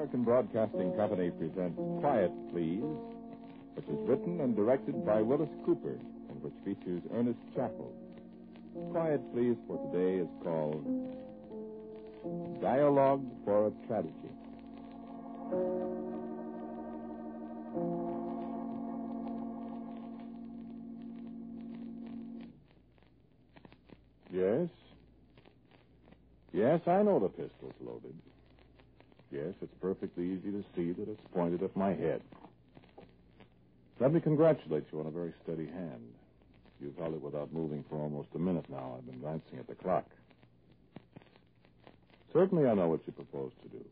American 0.00 0.24
Broadcasting 0.24 0.96
Company 0.96 1.30
presents 1.30 1.78
Quiet, 2.00 2.32
Please, 2.50 2.82
which 3.74 3.84
is 3.84 4.08
written 4.08 4.40
and 4.40 4.56
directed 4.56 5.04
by 5.04 5.20
Willis 5.20 5.50
Cooper 5.66 5.98
and 6.30 6.42
which 6.42 6.54
features 6.64 7.02
Ernest 7.12 7.38
Chappell. 7.54 7.92
Quiet, 8.92 9.20
Please, 9.34 9.56
for 9.68 9.76
today 9.92 10.22
is 10.22 10.28
called 10.42 10.82
Dialogue 12.62 13.26
for 13.44 13.66
a 13.66 13.86
Tragedy. 13.86 14.14
Yes? 24.32 24.70
Yes, 26.54 26.80
I 26.86 27.02
know 27.02 27.18
the 27.20 27.28
pistol's 27.28 27.74
loaded. 27.82 28.14
Yes, 29.30 29.54
it's 29.62 29.74
perfectly 29.80 30.24
easy 30.24 30.50
to 30.50 30.64
see 30.74 30.92
that 30.92 31.08
it's 31.08 31.20
pointed 31.32 31.62
at 31.62 31.76
my 31.76 31.94
head. 31.94 32.20
Let 34.00 34.12
me 34.12 34.20
congratulate 34.20 34.86
you 34.92 35.00
on 35.00 35.06
a 35.06 35.10
very 35.10 35.32
steady 35.44 35.66
hand. 35.66 36.02
You've 36.80 36.96
held 36.96 37.14
it 37.14 37.22
without 37.22 37.52
moving 37.52 37.84
for 37.88 37.96
almost 37.96 38.28
a 38.34 38.38
minute 38.38 38.64
now. 38.68 38.96
I've 38.96 39.06
been 39.06 39.20
glancing 39.20 39.58
at 39.58 39.68
the 39.68 39.74
clock. 39.74 40.06
Certainly 42.32 42.66
I 42.66 42.74
know 42.74 42.88
what 42.88 43.06
you 43.06 43.12
propose 43.12 43.52
to 43.62 43.68
do. 43.68 43.84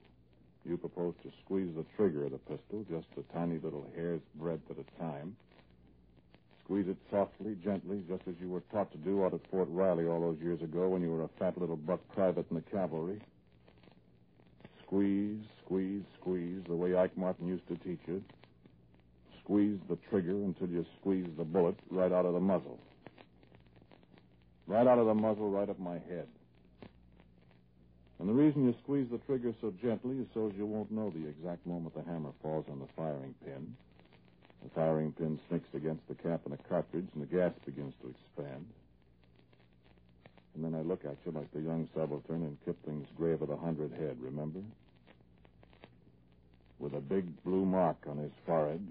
You 0.64 0.76
propose 0.76 1.14
to 1.22 1.30
squeeze 1.44 1.74
the 1.76 1.84
trigger 1.96 2.24
of 2.24 2.32
the 2.32 2.38
pistol 2.38 2.84
just 2.90 3.06
a 3.16 3.32
tiny 3.32 3.58
little 3.58 3.86
hair's 3.94 4.20
breadth 4.34 4.70
at 4.70 4.76
a 4.78 5.00
time. 5.00 5.36
Squeeze 6.64 6.88
it 6.88 6.96
softly, 7.10 7.56
gently, 7.62 8.02
just 8.08 8.22
as 8.28 8.34
you 8.40 8.48
were 8.48 8.62
taught 8.72 8.90
to 8.92 8.98
do 8.98 9.24
out 9.24 9.34
at 9.34 9.40
Fort 9.50 9.68
Riley 9.70 10.06
all 10.06 10.20
those 10.20 10.38
years 10.42 10.60
ago 10.62 10.88
when 10.88 11.02
you 11.02 11.10
were 11.10 11.22
a 11.24 11.28
fat 11.38 11.58
little 11.58 11.76
buck 11.76 12.00
private 12.14 12.46
in 12.50 12.56
the 12.56 12.62
cavalry. 12.62 13.20
Squeeze, 14.88 15.44
squeeze, 15.62 16.02
squeeze, 16.18 16.62
the 16.66 16.74
way 16.74 16.96
Ike 16.96 17.14
Martin 17.14 17.46
used 17.46 17.68
to 17.68 17.76
teach 17.76 18.00
you. 18.06 18.24
Squeeze 19.44 19.78
the 19.86 19.98
trigger 20.08 20.32
until 20.32 20.66
you 20.68 20.86
squeeze 20.98 21.26
the 21.36 21.44
bullet 21.44 21.76
right 21.90 22.10
out 22.10 22.24
of 22.24 22.32
the 22.32 22.40
muzzle. 22.40 22.78
Right 24.66 24.86
out 24.86 24.98
of 24.98 25.04
the 25.04 25.14
muzzle, 25.14 25.50
right 25.50 25.68
up 25.68 25.78
my 25.78 25.98
head. 26.08 26.26
And 28.18 28.30
the 28.30 28.32
reason 28.32 28.64
you 28.64 28.74
squeeze 28.82 29.08
the 29.10 29.18
trigger 29.18 29.54
so 29.60 29.74
gently 29.82 30.20
is 30.20 30.26
so 30.32 30.50
you 30.56 30.64
won't 30.64 30.90
know 30.90 31.10
the 31.10 31.28
exact 31.28 31.66
moment 31.66 31.94
the 31.94 32.10
hammer 32.10 32.32
falls 32.42 32.64
on 32.70 32.78
the 32.78 32.88
firing 32.96 33.34
pin. 33.44 33.76
The 34.64 34.70
firing 34.70 35.12
pin 35.12 35.38
snicks 35.48 35.68
against 35.74 36.08
the 36.08 36.14
cap 36.14 36.40
in 36.46 36.52
the 36.52 36.58
cartridge, 36.66 37.08
and 37.12 37.22
the 37.22 37.26
gas 37.26 37.52
begins 37.66 37.92
to 38.00 38.08
expand. 38.08 38.64
And 40.58 40.74
then 40.74 40.80
I 40.80 40.82
look 40.82 41.04
at 41.04 41.14
you 41.24 41.30
like 41.30 41.52
the 41.52 41.60
young 41.60 41.88
subaltern 41.94 42.42
in 42.42 42.58
Kipling's 42.64 43.06
Grave 43.16 43.42
of 43.42 43.48
the 43.48 43.56
Hundred 43.56 43.92
Head, 43.92 44.16
remember? 44.20 44.58
With 46.80 46.94
a 46.94 47.00
big 47.00 47.44
blue 47.44 47.64
mark 47.64 47.96
on 48.08 48.18
his 48.18 48.32
forehead 48.44 48.84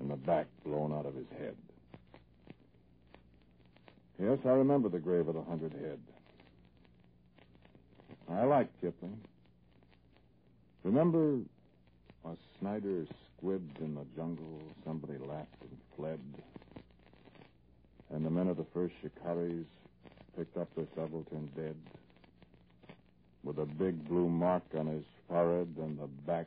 and 0.00 0.10
the 0.10 0.16
back 0.16 0.46
blown 0.64 0.92
out 0.92 1.06
of 1.06 1.14
his 1.14 1.28
head. 1.38 1.54
Yes, 4.20 4.38
I 4.44 4.48
remember 4.48 4.88
the 4.88 4.98
Grave 4.98 5.28
of 5.28 5.34
the 5.34 5.42
Hundred 5.42 5.72
Head. 5.72 6.00
I 8.28 8.42
like 8.42 8.68
Kipling. 8.80 9.20
Remember 10.82 11.38
a 12.24 12.30
Snider 12.58 13.06
squibbed 13.38 13.78
in 13.78 13.94
the 13.94 14.04
jungle, 14.16 14.60
somebody 14.84 15.16
laughed 15.16 15.60
and 15.60 15.78
fled, 15.96 16.18
and 18.10 18.26
the 18.26 18.30
men 18.30 18.48
of 18.48 18.56
the 18.56 18.66
first 18.74 18.94
shikaris 19.00 19.66
picked 20.36 20.56
up 20.56 20.68
the 20.74 20.86
subaltern 20.94 21.50
dead, 21.56 21.76
with 23.42 23.58
a 23.58 23.66
big 23.66 24.08
blue 24.08 24.28
mark 24.28 24.62
on 24.76 24.86
his 24.86 25.04
forehead 25.28 25.74
and 25.78 25.98
the 25.98 26.06
back 26.26 26.46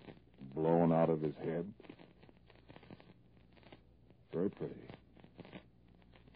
blown 0.55 0.91
out 0.91 1.09
of 1.09 1.21
his 1.21 1.35
head. 1.43 1.65
Very 4.33 4.49
pretty. 4.49 4.73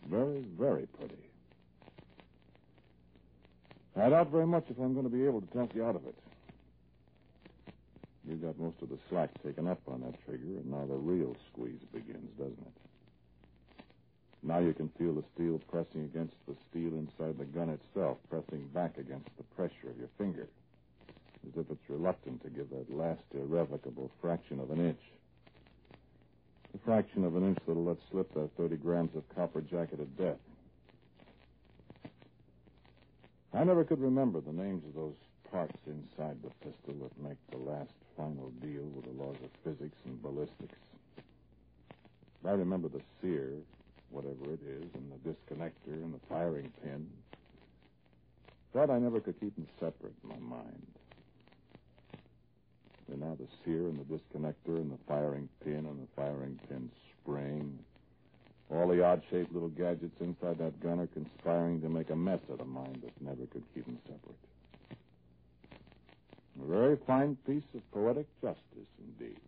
Very, 0.09 0.45
very 0.57 0.87
pretty. 0.97 1.15
I 3.95 4.09
doubt 4.09 4.31
very 4.31 4.47
much 4.47 4.65
if 4.69 4.77
I'm 4.79 4.93
going 4.93 5.05
to 5.05 5.11
be 5.11 5.25
able 5.25 5.41
to 5.41 5.47
talk 5.47 5.75
you 5.75 5.85
out 5.85 5.95
of 5.95 6.05
it. 6.05 6.15
You 8.27 8.35
got 8.35 8.57
most 8.57 8.81
of 8.81 8.89
the 8.89 8.97
slack 9.09 9.29
taken 9.43 9.67
up 9.67 9.81
on 9.87 10.01
that 10.01 10.15
trigger, 10.25 10.43
and 10.43 10.71
now 10.71 10.85
the 10.87 10.95
real 10.95 11.35
squeeze 11.51 11.81
begins, 11.91 12.29
doesn't 12.37 12.53
it? 12.53 12.90
Now 14.43 14.59
you 14.59 14.73
can 14.73 14.89
feel 14.97 15.13
the 15.13 15.23
steel 15.35 15.59
pressing 15.69 16.03
against 16.03 16.35
the 16.47 16.55
steel 16.69 16.93
inside 16.93 17.37
the 17.37 17.45
gun 17.45 17.69
itself, 17.69 18.17
pressing 18.29 18.67
back 18.73 18.97
against 18.97 19.29
the 19.37 19.43
pressure 19.55 19.89
of 19.89 19.97
your 19.97 20.09
finger, 20.17 20.47
as 21.47 21.59
if 21.59 21.69
it's 21.69 21.89
reluctant 21.89 22.41
to 22.43 22.49
give 22.49 22.69
that 22.71 22.91
last 22.91 23.21
irrevocable 23.33 24.09
fraction 24.19 24.59
of 24.59 24.71
an 24.71 24.83
inch. 24.83 25.01
The 26.71 26.79
fraction 26.79 27.23
of 27.23 27.35
an 27.35 27.49
inch 27.49 27.59
that'll 27.67 27.83
let 27.83 27.97
slip 28.09 28.33
that 28.33 28.49
30 28.57 28.77
grams 28.77 29.15
of 29.15 29.23
copper 29.35 29.61
jacketed 29.61 30.17
death. 30.17 30.39
I 33.53 33.63
never 33.63 33.83
could 33.83 33.99
remember 33.99 34.41
the 34.41 34.53
names 34.53 34.83
of 34.87 34.95
those 34.95 35.15
parts 35.51 35.77
inside 35.85 36.37
the 36.41 36.49
pistol 36.65 36.95
that 37.03 37.21
make 37.21 37.37
the 37.51 37.57
last 37.57 37.91
final 38.15 38.51
deal 38.61 38.83
with 38.95 39.05
the 39.05 39.23
laws 39.23 39.35
of 39.43 39.49
physics 39.63 39.97
and 40.05 40.21
ballistics. 40.21 40.77
I 42.45 42.51
remember 42.51 42.87
the 42.87 43.01
sear, 43.21 43.51
whatever 44.11 44.53
it 44.53 44.59
is, 44.67 44.89
and 44.93 45.11
the 45.11 45.29
disconnector 45.29 45.93
and 45.93 46.13
the 46.13 46.19
firing 46.29 46.71
pin. 46.83 47.07
But 48.73 48.89
I 48.89 48.99
never 48.99 49.19
could 49.19 49.39
keep 49.39 49.55
them 49.55 49.67
separate 49.79 50.13
in 50.23 50.29
my 50.29 50.57
mind. 50.57 50.87
They're 53.07 53.17
now 53.17 53.35
the 53.37 53.47
sear 53.65 53.87
and 53.87 53.99
the 53.99 54.05
disconnector 54.05 54.77
and 54.77 54.91
the 54.91 54.97
firing 55.07 55.49
pin 55.63 55.85
and 55.85 56.01
the 56.01 56.07
firing 56.15 56.59
pin 56.69 56.89
spring. 57.21 57.77
All 58.69 58.87
the 58.87 59.03
odd-shaped 59.03 59.51
little 59.53 59.69
gadgets 59.69 60.15
inside 60.21 60.57
that 60.59 60.81
gun 60.81 61.01
are 61.01 61.07
conspiring 61.07 61.81
to 61.81 61.89
make 61.89 62.09
a 62.09 62.15
mess 62.15 62.39
of 62.49 62.59
the 62.59 62.63
mind 62.63 63.01
that 63.03 63.21
never 63.21 63.45
could 63.47 63.63
keep 63.73 63.85
them 63.85 63.97
separate. 64.05 64.37
A 66.61 66.65
very 66.67 66.97
fine 67.07 67.35
piece 67.45 67.63
of 67.75 67.91
poetic 67.91 68.27
justice, 68.41 68.87
indeed. 69.19 69.39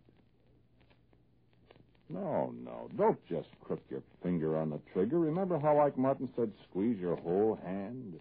No, 2.10 2.54
no. 2.64 2.90
Don't 2.98 3.20
just 3.28 3.48
crook 3.62 3.82
your 3.90 4.04
finger 4.22 4.58
on 4.58 4.70
the 4.70 4.80
trigger. 4.92 5.20
Remember 5.20 5.60
how 5.60 5.80
Ike 5.80 5.98
Martin 5.98 6.30
said 6.36 6.52
squeeze 6.70 7.00
your 7.00 7.16
whole 7.16 7.60
hand? 7.64 8.20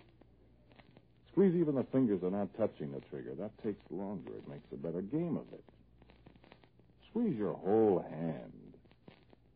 Squeeze 1.30 1.54
even 1.54 1.74
the 1.74 1.84
fingers 1.84 2.20
that 2.20 2.34
aren't 2.34 2.56
touching 2.56 2.92
the 2.92 3.00
trigger. 3.10 3.34
That 3.38 3.50
takes 3.62 3.80
longer. 3.90 4.32
It 4.32 4.48
makes 4.48 4.66
a 4.72 4.76
better 4.76 5.02
game 5.02 5.36
of 5.36 5.52
it. 5.52 5.64
Squeeze 7.10 7.36
your 7.36 7.54
whole 7.54 8.04
hand. 8.10 8.52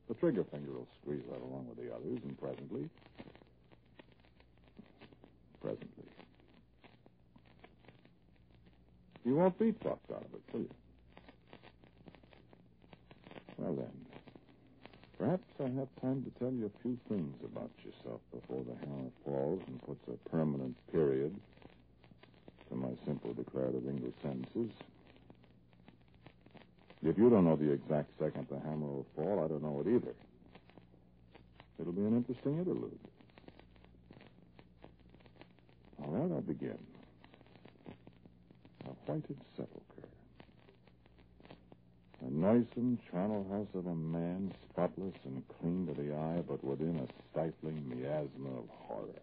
The 0.08 0.14
trigger 0.14 0.44
finger 0.44 0.72
will 0.72 0.88
squeeze 1.02 1.22
that 1.30 1.40
along 1.40 1.66
with 1.68 1.78
the 1.78 1.92
others, 1.92 2.20
and 2.22 2.38
presently. 2.38 2.88
Presently. 5.60 6.04
You 9.24 9.34
won't 9.34 9.58
be 9.58 9.72
talked 9.72 10.10
out 10.12 10.24
of 10.24 10.34
it, 10.34 10.42
will 10.52 10.60
you? 10.60 10.70
Well, 13.58 13.74
then. 13.74 14.05
Perhaps 15.18 15.44
I 15.60 15.68
have 15.80 15.88
time 16.02 16.24
to 16.24 16.30
tell 16.38 16.52
you 16.52 16.66
a 16.66 16.82
few 16.82 16.98
things 17.08 17.34
about 17.44 17.70
yourself 17.84 18.20
before 18.34 18.64
the 18.64 18.76
hammer 18.80 19.10
falls 19.24 19.60
and 19.66 19.82
puts 19.82 20.06
a 20.08 20.28
permanent 20.28 20.76
period 20.92 21.34
to 22.68 22.76
my 22.76 22.90
simple 23.06 23.32
declarative 23.32 23.88
English 23.88 24.14
sentences. 24.22 24.70
If 27.02 27.16
you 27.16 27.30
don't 27.30 27.44
know 27.44 27.56
the 27.56 27.72
exact 27.72 28.10
second 28.18 28.46
the 28.50 28.58
hammer 28.58 28.86
will 28.86 29.06
fall, 29.16 29.42
I 29.44 29.48
don't 29.48 29.62
know 29.62 29.80
it 29.80 29.88
either. 29.88 30.14
It'll 31.80 31.92
be 31.92 32.02
an 32.02 32.16
interesting 32.16 32.58
interlude. 32.58 32.98
All 36.02 36.10
right, 36.10 36.30
I'll 36.30 36.40
begin. 36.42 36.78
A 38.86 38.90
whited 39.06 39.36
sepulchre. 39.56 39.95
A 42.46 42.48
noisome 42.48 42.96
charnel 43.10 43.44
house 43.50 43.66
of 43.74 43.86
a 43.88 43.94
man, 43.94 44.54
spotless 44.70 45.14
and 45.24 45.42
clean 45.58 45.84
to 45.88 46.00
the 46.00 46.14
eye, 46.14 46.44
but 46.46 46.62
within 46.62 46.94
a 46.96 47.08
stifling 47.28 47.82
miasma 47.88 48.50
of 48.56 48.68
horror. 48.86 49.20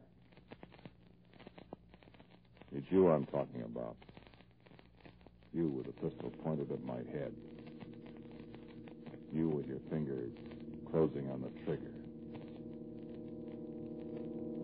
It's 2.76 2.86
you 2.90 3.08
I'm 3.08 3.26
talking 3.28 3.64
about. 3.64 3.96
You 5.54 5.70
with 5.70 5.88
a 5.88 5.94
pistol 5.94 6.34
pointed 6.44 6.70
at 6.70 6.84
my 6.84 6.98
head. 7.14 7.32
You 9.34 9.48
with 9.48 9.68
your 9.68 9.80
finger 9.90 10.26
closing 10.92 11.30
on 11.32 11.44
the 11.44 11.50
trigger. 11.64 11.92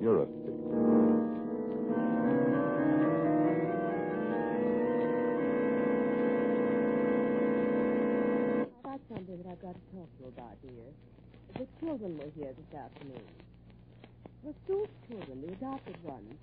You're 0.02 0.24
a 0.24 0.26
thief. 0.26 0.59
Children 12.00 12.18
were 12.18 12.32
here 12.36 12.54
this 12.54 12.80
afternoon. 12.80 13.28
The 14.44 14.54
Stu's 14.64 14.88
children, 15.10 15.42
the 15.46 15.54
adopted 15.54 16.02
ones. 16.04 16.34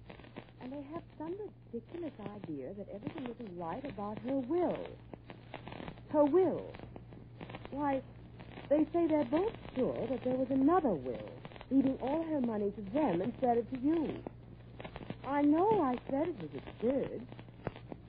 And 0.61 0.73
they 0.73 0.82
have 0.93 1.03
some 1.19 1.35
ridiculous 1.73 2.12
idea 2.35 2.75
that 2.75 2.88
everything 2.94 3.25
isn't 3.25 3.58
right 3.58 3.85
about 3.85 4.19
her 4.29 4.38
will. 4.38 4.87
Her 6.11 6.25
will. 6.25 6.73
Why, 7.70 8.03
they 8.69 8.87
say 8.93 9.06
they're 9.06 9.25
both 9.25 9.53
sure 9.75 10.06
that 10.08 10.25
there 10.25 10.35
was 10.35 10.49
another 10.50 10.91
will, 10.91 11.31
leaving 11.70 11.97
all 12.02 12.25
her 12.25 12.41
money 12.41 12.73
to 12.73 12.82
them 12.93 13.23
instead 13.23 13.59
of 13.59 13.70
to 13.70 13.79
you. 13.79 14.14
I 15.26 15.43
know 15.43 15.81
I 15.82 15.97
said 16.11 16.29
it 16.29 16.37
was 16.41 16.50
absurd. 16.55 17.23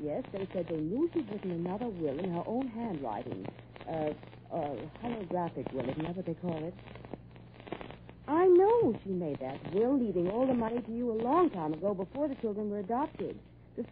Yes, 0.02 0.24
they 0.32 0.48
said 0.54 0.68
they 0.70 0.78
knew 0.78 1.10
she'd 1.14 1.30
written 1.32 1.52
another 1.52 1.88
will 1.88 2.20
in 2.20 2.32
her 2.34 2.44
own 2.46 2.68
handwriting. 2.68 3.48
Uh, 3.88 4.10
uh, 4.54 4.76
holographic 5.04 5.72
will, 5.74 5.90
isn't 5.90 6.04
that 6.04 6.16
what 6.16 6.26
they 6.26 6.34
call 6.36 6.64
it? 6.64 6.74
I 8.28 8.46
know 8.46 8.94
she 9.04 9.12
made 9.12 9.40
that 9.40 9.74
will, 9.74 9.98
leaving 9.98 10.30
all 10.30 10.46
the 10.46 10.54
money 10.54 10.82
to 10.82 10.92
you 10.92 11.12
a 11.12 11.24
long 11.24 11.50
time 11.50 11.74
ago 11.74 11.94
before 11.94 12.28
the 12.28 12.36
children 12.36 12.70
were 12.70 12.80
adopted. 12.80 13.40
This... 13.76 13.86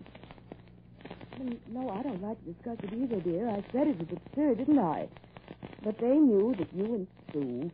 No, 1.69 1.89
I 1.89 2.01
don't 2.01 2.21
like 2.21 2.43
to 2.43 2.51
discuss 2.53 2.77
it 2.83 2.93
either, 2.93 3.19
dear. 3.19 3.49
I 3.49 3.63
said 3.71 3.87
it 3.87 3.97
was 3.99 4.07
absurd, 4.11 4.57
didn't 4.57 4.79
I? 4.79 5.07
But 5.83 5.97
they 5.99 6.15
knew 6.17 6.55
that 6.57 6.73
you 6.73 6.85
and 6.95 7.07
Sue, 7.31 7.71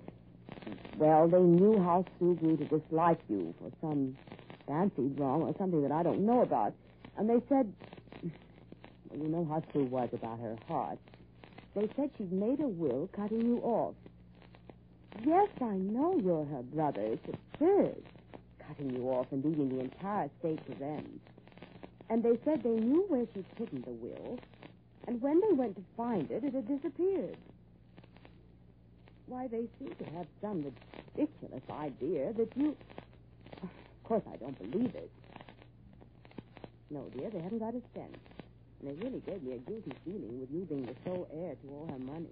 well, 0.98 1.28
they 1.28 1.40
knew 1.40 1.80
how 1.80 2.06
Sue 2.20 2.36
grew 2.36 2.58
to 2.58 2.66
dislike 2.66 3.20
you 3.30 3.54
for 3.60 3.72
some 3.80 4.18
fancied 4.68 5.20
wrong 5.20 5.44
or 5.44 5.56
something 5.58 5.82
that 5.82 5.92
I 5.92 6.04
don't 6.04 6.26
know 6.26 6.42
about. 6.42 6.74
And 7.18 7.30
they 7.30 7.42
said, 7.50 7.72
well, 9.10 9.20
you 9.20 9.30
know 9.30 9.46
how 9.46 9.64
Sue 9.74 9.86
was 9.86 10.10
about 10.14 10.40
her 10.40 10.58
heart. 10.68 11.00
They 11.76 11.90
said 11.96 12.12
she'd 12.18 12.32
made 12.32 12.60
a 12.60 12.68
will 12.68 13.10
cutting 13.16 13.42
you 13.42 13.60
off. 13.60 13.96
Yes, 15.20 15.50
I 15.62 15.76
know 15.76 16.18
you're 16.24 16.46
her 16.46 16.64
brother. 16.64 17.02
It's 17.02 17.28
absurd. 17.28 18.02
Cutting 18.68 18.94
you 18.94 19.04
off 19.10 19.28
and 19.32 19.44
leaving 19.44 19.70
the 19.70 19.82
entire 19.82 20.26
estate 20.26 20.66
to 20.68 20.74
them. 20.74 21.20
And 22.10 22.24
they 22.24 22.38
said 22.46 22.64
they 22.64 22.70
knew 22.70 23.06
where 23.08 23.26
she'd 23.34 23.46
hidden 23.58 23.84
the 23.84 23.92
will, 23.92 24.40
and 25.08 25.22
when 25.22 25.40
they 25.42 25.54
went 25.54 25.76
to 25.76 25.84
find 25.98 26.30
it, 26.32 26.44
it 26.44 26.54
had 26.54 26.68
disappeared. 26.68 27.38
Why, 29.28 29.48
they 29.48 29.64
seem 29.80 29.96
to 29.96 30.06
have 30.18 30.28
some 30.42 30.64
ridiculous 31.18 31.64
idea 31.72 32.34
that 32.34 32.50
you. 32.56 32.76
Of 33.64 33.70
course, 34.04 34.24
I 34.32 34.38
don't 34.38 34.58
believe 34.72 34.94
it. 34.96 35.10
No, 36.90 37.06
dear, 37.16 37.30
they 37.30 37.40
haven't 37.40 37.60
got 37.60 37.76
a 37.76 37.82
cent. 37.94 38.16
And 38.82 38.90
they 38.90 39.06
really 39.06 39.22
gave 39.22 39.42
me 39.44 39.54
a 39.54 39.58
guilty 39.60 39.94
feeling 40.04 40.42
with 40.42 40.50
you 40.52 40.66
being 40.66 40.86
the 40.86 40.96
sole 41.06 41.28
heir 41.34 41.56
to 41.56 41.70
all 41.70 41.88
her 41.90 42.00
money. 42.00 42.28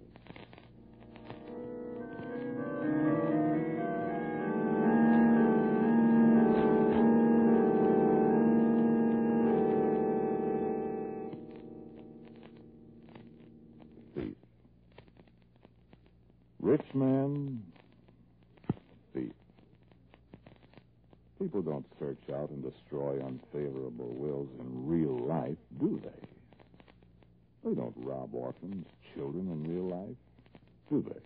Orphans, 28.50 28.86
children 29.14 29.48
in 29.48 29.62
real 29.74 29.88
life, 29.96 30.16
do 30.88 31.04
they? 31.08 31.20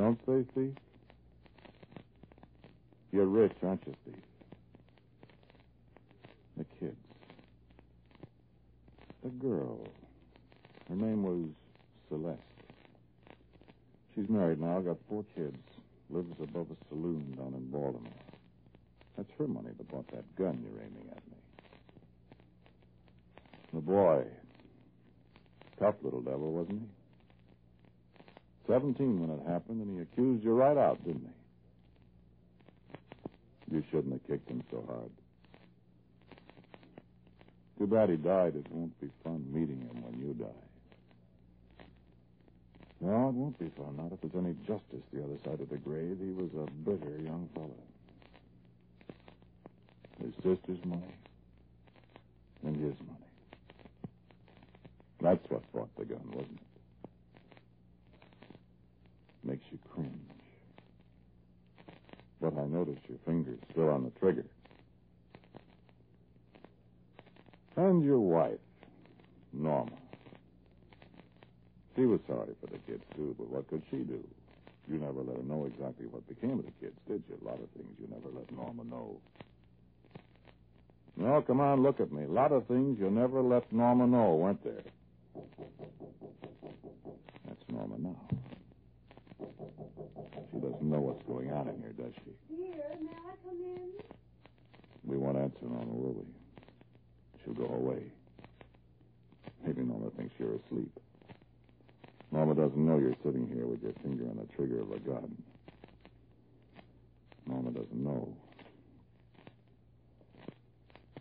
Don't 0.00 0.26
they, 0.26 0.44
thief? 0.54 0.74
You're 3.10 3.26
rich, 3.26 3.52
aren't 3.62 3.86
you, 3.86 3.94
Steve? 4.02 4.16
The 6.56 6.64
kids. 6.78 6.96
The 9.22 9.28
girl. 9.30 9.86
Her 10.88 10.94
name 10.94 11.22
was 11.24 11.48
Celeste. 12.08 12.40
She's 14.14 14.28
married 14.28 14.60
now, 14.60 14.80
got 14.80 14.98
four 15.08 15.24
kids, 15.34 15.58
lives 16.10 16.36
above 16.40 16.68
a 16.70 16.76
saloon 16.88 17.34
down 17.36 17.54
in 17.54 17.70
Baltimore. 17.70 18.12
That's 19.16 19.30
her 19.38 19.48
money 19.48 19.70
that 19.76 19.90
bought 19.90 20.08
that 20.12 20.36
gun 20.36 20.62
you're 20.62 20.80
aiming 20.80 21.10
at 21.10 21.26
me. 21.26 21.36
The 23.74 23.80
boy. 23.80 24.24
Tough 25.82 25.96
little 26.02 26.20
devil, 26.20 26.52
wasn't 26.52 26.80
he? 26.80 26.86
Seventeen 28.72 29.20
when 29.20 29.30
it 29.36 29.42
happened, 29.50 29.82
and 29.82 29.96
he 29.96 30.02
accused 30.02 30.44
you 30.44 30.52
right 30.52 30.76
out, 30.76 31.04
didn't 31.04 31.28
he? 33.68 33.74
You 33.74 33.82
shouldn't 33.90 34.12
have 34.12 34.24
kicked 34.28 34.48
him 34.48 34.62
so 34.70 34.84
hard. 34.86 35.10
Too 37.78 37.88
bad 37.88 38.10
he 38.10 38.16
died. 38.16 38.54
It 38.54 38.66
won't 38.70 39.00
be 39.00 39.10
fun 39.24 39.44
meeting 39.50 39.80
him 39.80 40.02
when 40.04 40.20
you 40.20 40.34
die. 40.34 40.46
No, 43.00 43.30
it 43.30 43.34
won't 43.34 43.58
be 43.58 43.68
fun. 43.76 43.96
Not 43.96 44.12
if 44.12 44.20
there's 44.20 44.44
any 44.44 44.54
justice 44.64 45.02
the 45.12 45.24
other 45.24 45.38
side 45.44 45.60
of 45.60 45.68
the 45.68 45.78
grave. 45.78 46.18
He 46.20 46.30
was 46.30 46.50
a 46.54 46.70
bitter 46.88 47.18
young 47.18 47.48
fellow. 47.54 47.82
His 50.22 50.32
sister's 50.36 50.84
money 50.84 51.16
and 52.64 52.76
his 52.76 52.94
money. 53.00 53.21
That's 55.22 55.44
what 55.50 55.72
bought 55.72 55.96
the 55.96 56.04
gun, 56.04 56.20
wasn't 56.32 56.58
it? 59.44 59.48
Makes 59.48 59.64
you 59.70 59.78
cringe. 59.94 60.10
But 62.40 62.58
I 62.58 62.66
notice 62.66 62.98
your 63.08 63.18
finger's 63.24 63.60
still 63.70 63.88
on 63.88 64.02
the 64.02 64.10
trigger. 64.18 64.44
And 67.76 68.04
your 68.04 68.18
wife, 68.18 68.58
Norma. 69.52 69.92
She 71.94 72.04
was 72.04 72.20
sorry 72.26 72.54
for 72.60 72.66
the 72.66 72.78
kids, 72.78 73.04
too, 73.14 73.36
but 73.38 73.48
what 73.48 73.68
could 73.68 73.82
she 73.90 73.98
do? 73.98 74.24
You 74.90 74.98
never 74.98 75.22
let 75.22 75.36
her 75.36 75.42
know 75.44 75.66
exactly 75.66 76.06
what 76.06 76.28
became 76.28 76.58
of 76.58 76.64
the 76.64 76.72
kids, 76.80 76.96
did 77.06 77.22
you? 77.28 77.38
A 77.40 77.48
lot 77.48 77.60
of 77.62 77.68
things 77.70 77.94
you 78.00 78.08
never 78.08 78.28
let 78.36 78.50
Norma 78.50 78.82
know. 78.84 79.20
No, 81.16 81.42
come 81.42 81.60
on, 81.60 81.82
look 81.82 82.00
at 82.00 82.10
me. 82.10 82.24
A 82.24 82.28
lot 82.28 82.50
of 82.50 82.66
things 82.66 82.98
you 82.98 83.08
never 83.10 83.40
let 83.40 83.72
Norma 83.72 84.06
know, 84.06 84.34
weren't 84.34 84.64
there? 84.64 84.82
That's 87.46 87.62
Norma 87.70 87.98
now. 87.98 88.16
She 90.52 90.58
doesn't 90.58 90.82
know 90.82 91.00
what's 91.00 91.22
going 91.26 91.52
on 91.52 91.68
in 91.68 91.78
here, 91.80 91.92
does 91.92 92.12
she? 92.24 92.54
Dear, 92.54 92.96
may 93.00 93.10
I 93.10 93.34
come 93.44 93.60
in? 93.60 93.90
We 95.04 95.16
won't 95.16 95.36
answer 95.38 95.64
Norma, 95.64 95.92
will 95.92 96.14
we? 96.14 96.26
She'll 97.44 97.54
go 97.54 97.66
away. 97.74 98.02
Maybe 99.64 99.82
Norma 99.82 100.10
thinks 100.10 100.34
you're 100.38 100.56
asleep. 100.66 100.92
Norma 102.30 102.54
doesn't 102.54 102.76
know 102.86 102.98
you're 102.98 103.14
sitting 103.24 103.46
here 103.52 103.66
with 103.66 103.82
your 103.82 103.92
finger 104.02 104.24
on 104.28 104.36
the 104.36 104.46
trigger 104.56 104.80
of 104.80 104.90
a 104.92 104.98
gun. 105.00 105.36
Norma 107.46 107.70
doesn't 107.70 107.92
know. 108.02 108.34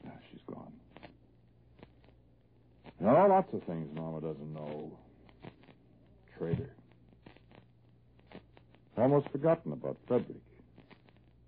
Ah, 0.08 0.12
she's 0.32 0.42
gone. 0.48 0.72
No, 3.02 3.26
lots 3.28 3.52
of 3.52 3.64
things 3.64 3.90
Norma 3.96 4.22
doesn't 4.22 4.54
know. 4.54 4.92
Traitor. 6.38 6.70
Almost 8.96 9.28
forgotten 9.32 9.74
about 9.74 9.98
Frederick, 10.08 10.44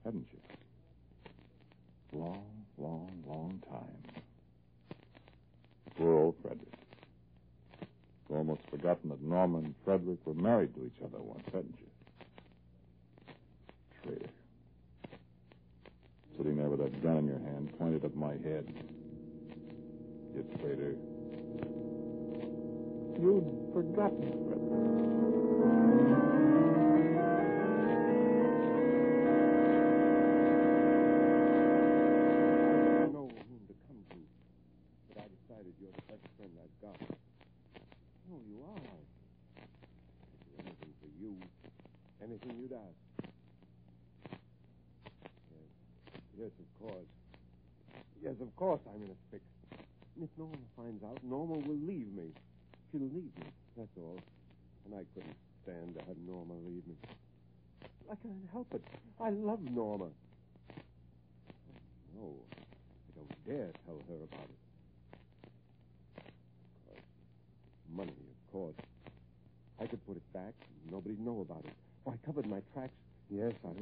hadn't 0.04 0.26
you? 0.34 2.20
Long, 2.20 2.44
long, 2.80 3.12
long 3.28 3.62
time. 3.70 4.24
Poor 5.96 6.14
old 6.16 6.36
Frederick. 6.42 6.74
Almost 8.32 8.62
forgotten 8.72 9.12
that 9.12 9.22
Norma 9.22 9.60
and 9.60 9.76
Frederick 9.86 10.26
were 10.26 10.34
married 10.34 10.74
to 10.74 10.86
each 10.86 11.04
other 11.04 11.22
once, 11.22 11.44
hadn't 11.46 11.78
you? 11.78 11.88
Traitor. 14.02 14.30
Sitting 16.36 16.58
there 16.58 16.70
with 16.70 16.80
that 16.80 17.04
gun 17.04 17.18
in 17.18 17.28
your 17.28 17.38
hand, 17.38 17.72
pointed 17.78 18.04
at 18.04 18.16
my 18.16 18.32
head. 18.32 18.74
You 20.36 20.44
traitor. 20.60 20.96
You'd 23.20 23.46
forgotten. 23.74 25.23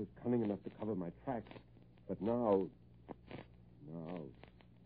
Was 0.02 0.10
cunning 0.24 0.42
enough 0.42 0.64
to 0.64 0.72
cover 0.80 0.96
my 0.96 1.10
tracks. 1.24 1.52
But 2.10 2.20
now, 2.22 2.66
now, 3.94 4.18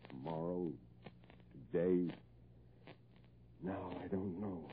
tomorrow, 0.10 0.70
today, 1.72 2.14
now 3.64 3.92
I 4.04 4.08
don't 4.08 4.42
know. 4.42 4.68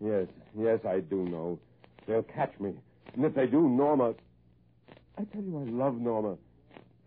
Yes, 0.00 0.26
yes, 0.58 0.80
I 0.84 0.98
do 0.98 1.22
know. 1.28 1.60
They'll 2.08 2.24
catch 2.24 2.58
me. 2.58 2.72
And 3.14 3.24
if 3.24 3.34
they 3.34 3.46
do, 3.46 3.68
Norma. 3.68 4.14
I 5.16 5.24
tell 5.32 5.42
you, 5.42 5.58
I 5.58 5.70
love 5.70 6.00
Norma. 6.00 6.36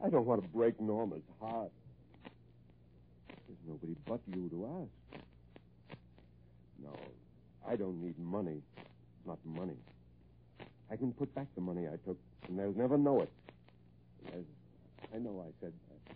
I 0.01 0.09
don't 0.09 0.25
want 0.25 0.43
to 0.43 0.47
break 0.47 0.79
Norma's 0.79 1.23
heart. 1.41 1.71
There's 3.27 3.59
nobody 3.67 3.97
but 4.07 4.21
you 4.27 4.47
to 4.47 4.87
ask. 5.11 5.21
No, 6.81 6.95
I 7.67 7.75
don't 7.75 8.01
need 8.01 8.17
money. 8.17 8.61
Not 9.25 9.39
money. 9.43 9.75
I 10.91 10.95
can 10.95 11.11
put 11.13 11.33
back 11.33 11.47
the 11.55 11.61
money 11.61 11.87
I 11.87 11.97
took, 12.05 12.17
and 12.47 12.59
they'll 12.59 12.73
never 12.73 12.97
know 12.97 13.21
it. 13.21 13.29
Yes, 14.23 14.43
I 15.13 15.17
know 15.17 15.43
I 15.45 15.51
said 15.59 15.73
that. 15.89 16.15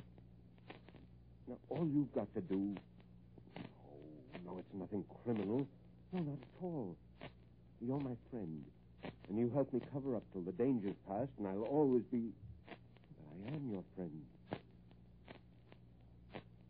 Now, 1.48 1.58
all 1.70 1.88
you've 1.88 2.14
got 2.14 2.32
to 2.36 2.42
do. 2.42 2.76
No, 3.58 3.64
no, 4.46 4.58
it's 4.60 4.74
nothing 4.74 5.04
criminal. 5.24 5.68
No, 6.14 6.20
not 6.20 6.34
at 6.34 6.64
all. 6.64 6.96
You're 7.82 8.00
my 8.00 8.16
friend, 8.30 8.64
and 9.30 9.40
you 9.40 9.50
help 9.54 9.74
me 9.74 9.82
cover 9.92 10.16
up 10.16 10.24
till 10.34 10.42
the 10.42 10.52
danger's 10.52 10.96
past, 11.08 11.32
and 11.40 11.48
I'll 11.48 11.64
always 11.64 12.04
be. 12.12 12.30
But 12.68 13.52
I 13.52 13.56
am 13.56 13.72
your 13.72 13.84
friend. 13.96 14.22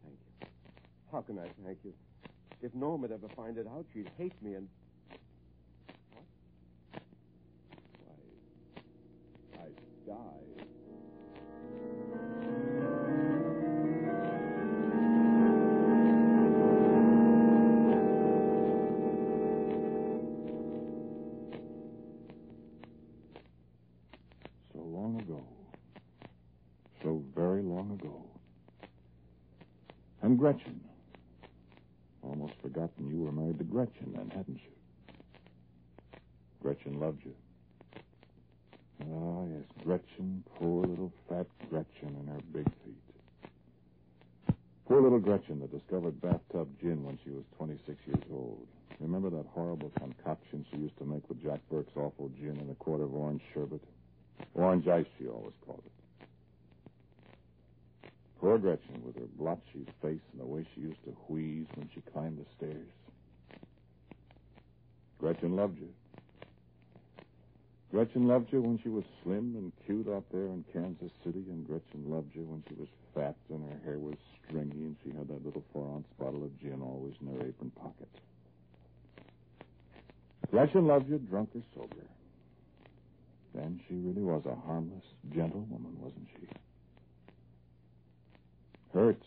Thank 0.04 0.16
you. 0.16 0.48
How 1.12 1.22
can 1.22 1.40
I 1.40 1.48
thank 1.66 1.80
you? 1.84 1.94
If 2.62 2.74
Norma'd 2.76 3.12
ever 3.12 3.28
find 3.36 3.58
it 3.58 3.68
out, 3.68 3.86
she'd 3.94 4.10
hate 4.18 4.42
me 4.42 4.54
and. 4.54 4.68
What? 6.14 6.24
So 24.74 24.80
long 24.80 25.20
ago. 25.20 25.44
So 27.04 27.24
very 27.36 27.62
long 27.62 27.92
ago. 27.92 28.24
And 30.22 30.38
Gretchen. 30.38 30.82
Almost 32.24 32.54
forgotten 32.62 33.10
you 33.10 33.24
were 33.24 33.32
married 33.32 33.58
to 33.60 33.64
Gretchen 33.64 34.14
then, 34.16 34.30
hadn't 34.30 34.60
you? 34.64 36.20
Gretchen 36.62 37.00
loved 37.00 37.24
you. 37.26 37.34
Ah, 39.02 39.46
yes, 39.50 39.64
Gretchen, 39.84 40.44
poor 40.56 40.86
little 40.86 41.12
fat 41.30 41.48
Gretchen 41.70 42.16
and 42.20 42.30
her 42.30 42.42
big 42.52 42.66
feet. 42.84 44.56
Poor 44.88 45.02
little 45.02 45.20
Gretchen 45.20 45.60
that 45.62 45.74
discovered 45.90 46.22
bathtub 46.22 46.68
gin 46.82 47.04
when 47.04 47.18
she 47.24 47.32
was 47.32 47.44
26 47.58 47.98
years 48.06 48.24
old. 48.32 48.68
Remember 49.00 49.30
that 49.32 49.46
horrible 49.54 49.92
concoction 49.98 50.66
she 50.72 50.78
used 50.78 50.98
to 51.00 51.06
make 51.06 51.28
with 51.30 51.42
Jack 51.42 51.60
Burke's 51.72 51.96
awful 51.96 52.30
gin 52.40 52.58
and 52.60 52.70
a 52.70 52.76
quart 52.76 53.02
of 53.02 53.16
orange 53.16 53.42
sherbet? 53.54 53.82
Orange 54.54 54.88
ice, 54.88 55.06
she 55.18 55.28
always 55.28 55.54
called 55.66 55.82
it. 55.86 56.28
Poor 58.40 58.58
Gretchen, 58.58 59.02
with 59.06 59.16
her 59.16 59.28
blotchy 59.38 59.86
face 60.02 60.22
and 60.32 60.42
the 60.42 60.46
way 60.46 60.66
she 60.76 60.82
used 60.82 61.04
to 61.06 61.12
wheeze 61.28 61.66
when 61.76 61.90
she 61.94 62.02
climbed 62.14 62.38
the 62.38 62.46
stairs. 62.58 62.88
Gretchen 65.20 65.56
loved 65.56 65.80
you. 65.80 65.90
Gretchen 67.92 68.28
loved 68.28 68.54
you 68.54 68.62
when 68.62 68.80
she 68.84 68.90
was 68.90 69.04
slim 69.24 69.39
out 70.20 70.26
there 70.34 70.48
in 70.48 70.66
Kansas 70.74 71.12
City, 71.24 71.46
and 71.48 71.66
Gretchen 71.66 72.04
loved 72.12 72.36
you 72.36 72.44
when 72.44 72.62
she 72.68 72.76
was 72.76 72.90
fat 73.16 73.38
and 73.50 73.64
her 73.72 73.80
hair 73.86 74.00
was 74.00 74.16
stringy 74.44 74.72
and 74.72 74.98
she 75.02 75.12
had 75.12 75.30
that 75.30 75.46
little 75.46 75.64
four 75.72 75.88
ounce 75.96 76.08
bottle 76.20 76.44
of 76.44 76.60
gin 76.60 76.82
always 76.82 77.14
in 77.22 77.28
her 77.28 77.48
apron 77.48 77.72
pocket. 77.72 78.10
Gretchen 80.52 80.88
loved 80.88 81.10
you, 81.10 81.20
drunk 81.20 81.52
or 81.56 81.62
sober. 81.74 82.04
Then 83.56 83.80
she 83.88 83.94
really 83.96 84.22
was 84.22 84.44
a 84.46 84.56
harmless, 84.68 85.06
gentle 85.34 85.66
woman, 85.70 85.96
wasn't 86.02 86.28
she? 86.36 86.48
Hurts. 88.94 89.26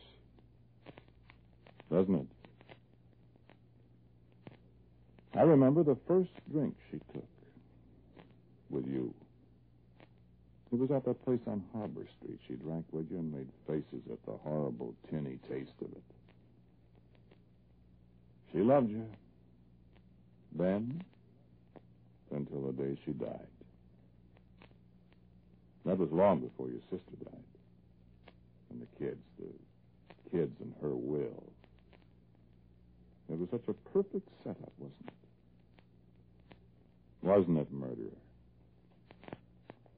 Doesn't 1.90 2.14
it? 2.14 2.26
I 5.38 5.42
remember 5.42 5.82
the 5.82 5.96
first 6.06 6.32
drink 6.52 6.76
she 6.90 6.98
took 7.14 7.24
with 8.68 8.86
you. 8.86 9.14
It 10.72 10.78
was 10.78 10.90
at 10.90 11.04
that 11.04 11.22
place 11.26 11.40
on 11.46 11.62
Harbor 11.74 12.06
Street. 12.18 12.40
She 12.48 12.54
drank 12.54 12.86
with 12.92 13.10
you 13.10 13.18
and 13.18 13.30
made 13.30 13.48
faces 13.66 14.02
at 14.10 14.24
the 14.24 14.32
horrible 14.42 14.94
tinny 15.10 15.38
taste 15.50 15.72
of 15.82 15.92
it. 15.92 16.02
She 18.50 18.58
loved 18.60 18.88
you. 18.88 19.06
Then, 20.56 21.04
until 22.30 22.62
the 22.62 22.72
day 22.72 22.98
she 23.04 23.12
died. 23.12 23.46
That 25.84 25.98
was 25.98 26.10
long 26.10 26.40
before 26.40 26.68
your 26.68 26.80
sister 26.90 27.16
died. 27.22 27.42
And 28.70 28.80
the 28.80 29.04
kids, 29.04 29.20
the 29.38 30.30
kids 30.30 30.54
and 30.62 30.72
her 30.80 30.94
will. 30.94 31.44
It 33.30 33.38
was 33.38 33.48
such 33.50 33.68
a 33.68 33.74
perfect 33.90 34.28
setup, 34.42 34.72
wasn't 34.78 35.08
it? 35.08 35.14
Wasn't 37.22 37.58
it, 37.58 37.72
murderer? 37.72 38.16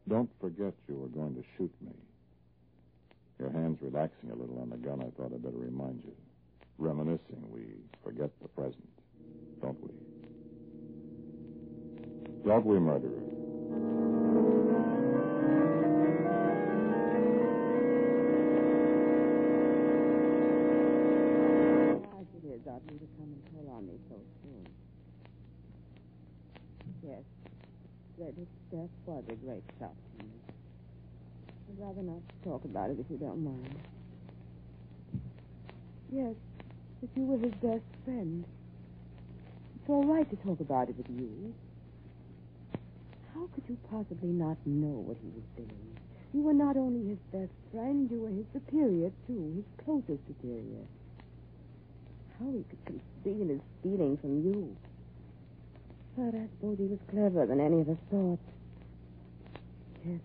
Don't 0.09 0.31
forget 0.41 0.75
you 0.89 0.97
were 0.97 1.09
going 1.09 1.35
to 1.35 1.43
shoot 1.57 1.73
me. 1.81 1.93
Your 3.39 3.51
hand's 3.51 3.81
relaxing 3.83 4.31
a 4.31 4.35
little 4.35 4.59
on 4.61 4.71
the 4.71 4.77
gun. 4.77 5.01
I 5.01 5.11
thought 5.17 5.33
I'd 5.33 5.43
better 5.43 5.57
remind 5.57 6.03
you. 6.05 6.13
Reminiscing, 6.79 7.45
we 7.51 7.63
forget 8.03 8.31
the 8.43 8.49
present, 8.49 8.89
don't 9.63 9.81
we? 9.83 9.91
Don't 12.45 12.67
we, 12.67 12.79
murderer? 12.79 13.24
Frederick's 28.25 28.65
death 28.71 28.89
was 29.05 29.25
a 29.29 29.35
great 29.45 29.63
shock 29.79 29.93
to 29.93 30.25
me. 30.25 30.31
I'd 31.69 31.79
rather 31.79 32.01
not 32.01 32.23
talk 32.43 32.65
about 32.65 32.89
it 32.89 32.97
if 32.99 33.05
you 33.11 33.19
don't 33.19 33.45
mind. 33.45 33.77
Yes, 36.11 36.35
if 37.03 37.11
you 37.17 37.25
were 37.25 37.37
his 37.37 37.53
best 37.61 37.85
friend. 38.07 38.47
It's 39.77 39.91
all 39.91 40.05
right 40.05 40.25
to 40.31 40.37
talk 40.37 40.61
about 40.61 40.89
it 40.89 40.97
with 40.97 41.11
you. 41.11 41.53
How 43.35 43.47
could 43.55 43.65
you 43.69 43.77
possibly 43.91 44.31
not 44.31 44.57
know 44.65 45.05
what 45.05 45.19
he 45.21 45.29
was 45.29 45.45
doing? 45.55 45.99
You 46.33 46.45
were 46.45 46.55
not 46.55 46.79
only 46.79 47.07
his 47.11 47.19
best 47.31 47.53
friend, 47.73 48.11
you 48.11 48.21
were 48.21 48.31
his 48.31 48.47
superior, 48.55 49.13
too, 49.27 49.53
his 49.55 49.85
closest 49.85 50.27
superior. 50.27 50.89
How 52.39 52.47
he 52.53 52.65
could 52.71 52.85
conceal 52.87 53.49
his 53.49 53.61
feelings 53.83 54.21
from 54.23 54.43
you. 54.43 54.75
But 56.17 56.35
I 56.35 56.47
suppose 56.55 56.79
he 56.79 56.85
was 56.85 56.99
cleverer 57.11 57.47
than 57.47 57.61
any 57.61 57.81
of 57.81 57.89
us 57.89 57.97
thought. 58.11 58.39
Yes, 60.07 60.21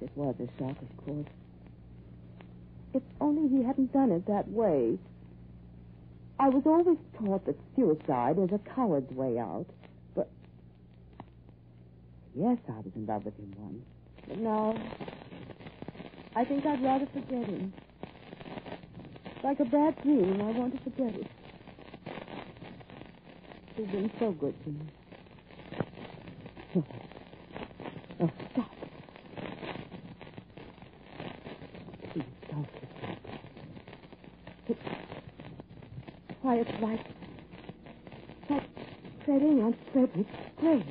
it 0.00 0.10
was 0.14 0.34
a 0.40 0.46
shock, 0.58 0.76
of 0.80 1.04
course. 1.04 1.26
If 2.94 3.02
only 3.20 3.48
he 3.48 3.62
hadn't 3.62 3.92
done 3.92 4.10
it 4.12 4.26
that 4.26 4.48
way. 4.48 4.98
I 6.38 6.48
was 6.48 6.62
always 6.64 6.98
taught 7.18 7.44
that 7.46 7.56
suicide 7.76 8.38
is 8.38 8.50
a 8.52 8.58
coward's 8.74 9.12
way 9.12 9.38
out. 9.38 9.66
But. 10.14 10.30
Yes, 12.34 12.58
I 12.68 12.76
was 12.76 12.92
in 12.96 13.06
love 13.06 13.24
with 13.24 13.36
him 13.36 13.54
once. 13.58 13.84
But 14.28 14.38
now. 14.38 14.76
I 16.34 16.44
think 16.44 16.64
I'd 16.64 16.82
rather 16.82 17.06
forget 17.12 17.46
him. 17.46 17.72
Like 19.42 19.60
a 19.60 19.64
bad 19.66 20.00
dream, 20.02 20.40
I 20.40 20.58
want 20.58 20.74
to 20.74 20.90
forget 20.90 21.14
it. 21.14 21.26
You've 23.76 23.90
been 23.90 24.10
so 24.20 24.30
good 24.30 24.54
to 24.62 24.70
me. 24.70 24.86
No. 26.76 26.84
Oh, 28.20 28.30
stop. 28.52 28.70
Please 32.12 32.24
don't 32.50 32.66
forget. 32.66 33.18
It, 34.68 34.76
why, 36.42 36.56
it's 36.56 36.70
like, 36.80 37.00
like 38.48 38.62
on 39.28 39.76
Frederick's 39.92 40.30
grave. 40.56 40.84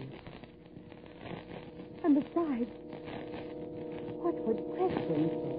And 2.04 2.16
besides, 2.16 2.70
what 4.20 4.36
would 4.46 4.76
Preston 4.76 5.30
say? 5.30 5.53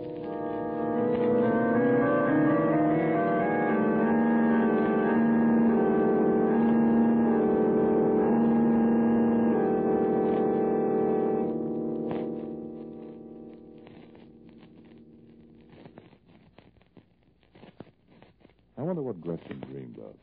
Wonder 18.85 19.03
what 19.03 19.20
Gretchen 19.20 19.61
dreamed 19.70 19.99
of. 19.99 20.14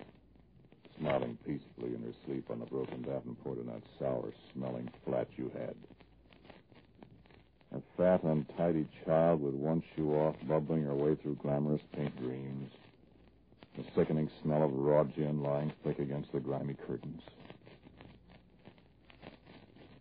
Smiling 1.00 1.38
peacefully 1.46 1.96
in 1.96 2.04
her 2.04 2.14
sleep 2.26 2.46
on 2.52 2.60
the 2.60 2.66
broken 2.66 3.02
Davenport 3.02 3.58
in 3.58 3.66
that 3.68 3.82
sour 3.98 4.32
smelling 4.54 4.90
flat 5.04 5.28
you 5.36 5.52
had. 5.54 5.76
A 7.76 7.82
fat, 7.98 8.24
untidy 8.24 8.86
child 9.06 9.42
with 9.42 9.56
one 9.56 9.82
shoe 9.96 10.14
off, 10.14 10.36
bubbling 10.48 10.84
her 10.84 10.94
way 10.94 11.16
through 11.16 11.36
glamorous 11.36 11.82
pink 11.96 12.16
dreams. 12.18 12.72
The 13.78 13.84
sickening 13.96 14.30
smell 14.44 14.64
of 14.64 14.74
raw 14.74 15.06
gin 15.06 15.42
lying 15.42 15.72
thick 15.84 16.00
against 16.00 16.32
the 16.34 16.40
grimy 16.40 16.76
curtains. 16.86 17.22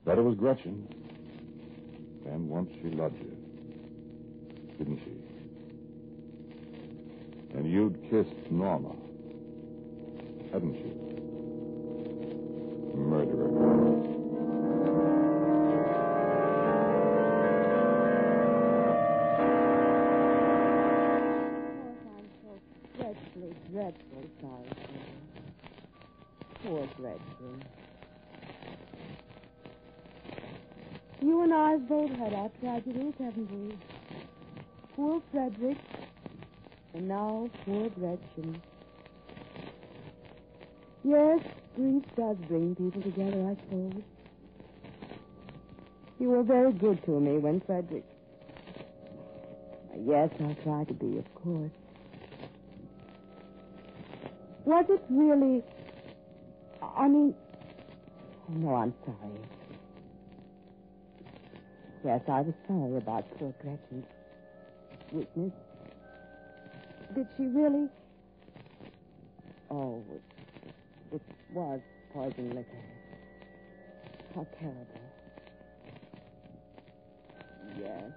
But 0.04 0.18
it 0.18 0.22
was 0.22 0.36
Gretchen. 0.36 0.86
And 2.26 2.48
once 2.48 2.70
she 2.82 2.88
loved 2.90 3.16
you. 3.20 3.36
Didn't 4.76 4.98
she? 5.04 5.19
And 7.54 7.70
you'd 7.70 8.00
kissed 8.10 8.50
Norma. 8.50 8.94
Hadn't 10.52 10.74
you? 10.74 10.96
Murderer. 12.96 13.50
Dreadfully 23.72 24.28
sorry. 24.40 24.68
Poor 26.64 26.88
Gretchen. 26.96 27.64
You 31.22 31.42
and 31.42 31.54
I 31.54 31.70
have 31.72 31.88
both 31.88 32.10
had 32.10 32.34
our 32.34 32.50
tragedies, 32.60 33.14
haven't 33.20 33.50
we? 33.52 33.78
Poor 34.96 35.22
Frederick, 35.30 35.78
now 37.10 37.50
poor 37.64 37.90
Gretchen. 37.90 38.62
Yes, 41.02 41.40
grief 41.74 42.04
does 42.16 42.36
bring 42.46 42.76
people 42.76 43.02
together, 43.02 43.50
I 43.50 43.54
suppose. 43.64 44.04
You 46.20 46.28
were 46.28 46.44
very 46.44 46.72
good 46.72 47.04
to 47.06 47.18
me 47.18 47.38
when 47.38 47.60
Frederick. 47.62 48.04
Yes, 50.06 50.30
I'll 50.40 50.56
try 50.62 50.84
to 50.84 50.94
be, 50.94 51.18
of 51.18 51.34
course. 51.34 51.72
Was 54.64 54.84
it 54.88 55.02
really. 55.10 55.64
I 56.96 57.08
mean. 57.08 57.34
Oh, 58.48 58.52
no, 58.52 58.74
I'm 58.76 58.94
sorry. 59.04 59.40
Yes, 62.04 62.20
I 62.28 62.40
was 62.42 62.54
sorry 62.68 62.96
about 62.96 63.24
poor 63.36 63.52
Gretchen's 63.60 64.06
weakness. 65.10 65.52
Did 67.14 67.26
she 67.36 67.46
really? 67.46 67.88
Oh, 69.68 70.04
it, 70.14 70.22
it 71.16 71.22
was 71.52 71.80
poison 72.12 72.54
liquor. 72.54 72.84
How 74.34 74.46
terrible. 74.60 74.86
Yes. 77.78 78.12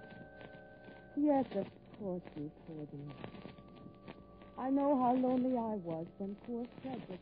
Yes, 1.16 1.44
of 1.56 1.66
course 1.98 2.22
you 2.36 2.50
told 2.66 2.88
me. 2.92 3.12
I 4.58 4.70
know 4.70 4.96
how 4.96 5.14
lonely 5.14 5.56
I 5.58 5.74
was 5.84 6.06
when 6.18 6.36
poor 6.46 6.66
Frederick. 6.82 7.20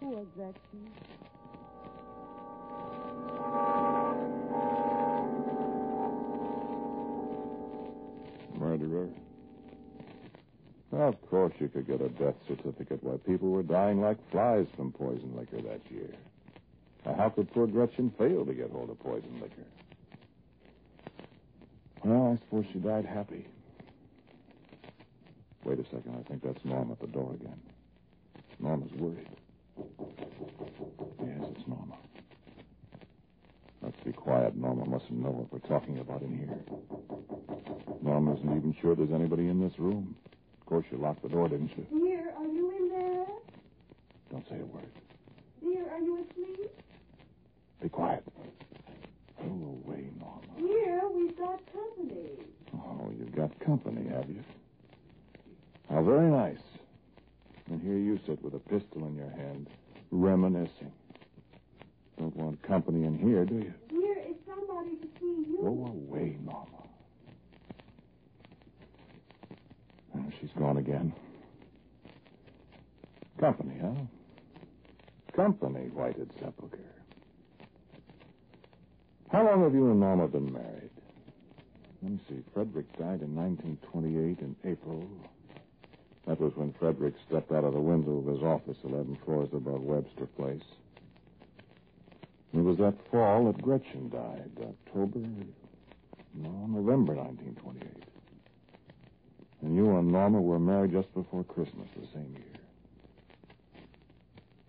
Poor 0.00 0.24
Gretchen. 0.36 0.92
Of 11.00 11.30
course 11.30 11.54
you 11.58 11.68
could 11.68 11.86
get 11.86 12.02
a 12.02 12.10
death 12.10 12.34
certificate 12.46 13.02
while 13.02 13.16
people 13.16 13.48
were 13.48 13.62
dying 13.62 14.02
like 14.02 14.18
flies 14.30 14.66
from 14.76 14.92
poison 14.92 15.34
liquor 15.34 15.62
that 15.62 15.80
year. 15.90 16.10
Now, 17.06 17.14
how 17.14 17.30
could 17.30 17.50
poor 17.52 17.66
Gretchen 17.66 18.12
fail 18.18 18.44
to 18.44 18.52
get 18.52 18.70
hold 18.70 18.90
of 18.90 19.00
poison 19.00 19.40
liquor? 19.40 19.64
Well, 22.04 22.32
I 22.32 22.44
suppose 22.44 22.66
she 22.72 22.80
died 22.80 23.06
happy. 23.06 23.46
Wait 25.64 25.78
a 25.78 25.84
second. 25.84 26.16
I 26.18 26.28
think 26.28 26.42
that's 26.42 26.62
Norma 26.66 26.92
at 26.92 27.00
the 27.00 27.06
door 27.06 27.32
again. 27.32 27.60
Norma's 28.58 28.92
worried. 28.92 29.28
Yes, 29.78 31.48
it's 31.56 31.66
Norma. 31.66 31.96
Let's 33.80 34.00
be 34.04 34.12
quiet. 34.12 34.54
Norma 34.54 34.84
mustn't 34.84 35.12
know 35.12 35.30
what 35.30 35.50
we're 35.50 35.66
talking 35.66 35.98
about 35.98 36.20
in 36.20 36.36
here. 36.36 36.58
Norma 38.02 38.34
isn't 38.34 38.56
even 38.56 38.76
sure 38.82 38.94
there's 38.94 39.12
anybody 39.12 39.48
in 39.48 39.60
this 39.60 39.78
room. 39.78 40.14
Of 40.70 40.74
course, 40.74 40.86
you 40.92 40.98
locked 40.98 41.22
the 41.22 41.28
door, 41.28 41.48
didn't 41.48 41.76
you? 41.76 41.84
Dear, 41.90 42.32
are 42.38 42.46
you 42.46 42.70
in 42.76 42.88
there? 42.90 43.26
Don't 44.30 44.48
say 44.48 44.54
a 44.54 44.64
word. 44.66 44.86
Dear, 45.60 45.90
are 45.90 45.98
you 45.98 46.24
asleep? 46.30 46.70
Be 47.82 47.88
quiet. 47.88 48.22
Go 49.36 49.46
away, 49.46 50.10
Norma. 50.20 50.40
Dear, 50.58 51.08
we've 51.08 51.36
got 51.36 51.60
company. 51.72 52.46
Oh, 52.72 53.10
you've 53.18 53.34
got 53.34 53.58
company, 53.58 54.08
have 54.10 54.28
you? 54.30 54.44
How 55.88 56.04
very 56.04 56.30
nice. 56.30 56.62
And 57.68 57.82
here 57.82 57.98
you 57.98 58.20
sit 58.24 58.40
with 58.40 58.54
a 58.54 58.60
pistol 58.60 59.08
in 59.08 59.16
your 59.16 59.30
hand, 59.30 59.66
reminiscing. 60.12 60.92
Don't 62.16 62.36
want 62.36 62.62
company 62.62 63.06
in 63.06 63.18
here, 63.18 63.44
do 63.44 63.56
you? 63.56 63.74
Dear, 63.88 64.18
it's 64.18 64.46
somebody 64.46 64.94
to 64.98 65.08
see 65.18 65.50
you. 65.50 65.58
Go 65.62 65.66
away, 65.66 66.36
Norma. 66.44 66.66
Oh, 70.16 70.29
she's 70.40 70.50
gone 70.58 70.78
again. 70.78 71.12
Company, 73.38 73.74
huh? 73.80 73.92
Company, 75.34 75.88
whited 75.88 76.30
sepulchre. 76.38 76.78
How 79.30 79.44
long 79.44 79.62
have 79.62 79.74
you 79.74 79.90
and 79.90 80.00
Norma 80.00 80.28
been 80.28 80.52
married? 80.52 80.90
Let 82.02 82.12
me 82.12 82.20
see. 82.28 82.42
Frederick 82.52 82.90
died 82.98 83.22
in 83.22 83.34
1928 83.36 84.38
in 84.40 84.56
April. 84.64 85.06
That 86.26 86.40
was 86.40 86.52
when 86.56 86.72
Frederick 86.78 87.14
stepped 87.28 87.52
out 87.52 87.64
of 87.64 87.72
the 87.72 87.80
window 87.80 88.18
of 88.18 88.26
his 88.26 88.42
office 88.42 88.76
11 88.84 89.18
floors 89.24 89.48
above 89.52 89.82
Webster 89.82 90.26
Place. 90.26 90.62
It 92.52 92.58
was 92.58 92.78
that 92.78 92.94
fall 93.10 93.46
that 93.46 93.62
Gretchen 93.62 94.10
died, 94.10 94.50
October, 94.60 95.20
no, 96.34 96.50
November 96.66 97.14
1928. 97.14 98.09
And 99.70 99.78
you 99.78 99.96
and 99.98 100.10
Norma 100.10 100.40
were 100.40 100.58
married 100.58 100.90
just 100.90 101.14
before 101.14 101.44
Christmas 101.44 101.86
the 101.94 102.04
same 102.12 102.34
year. 102.36 102.60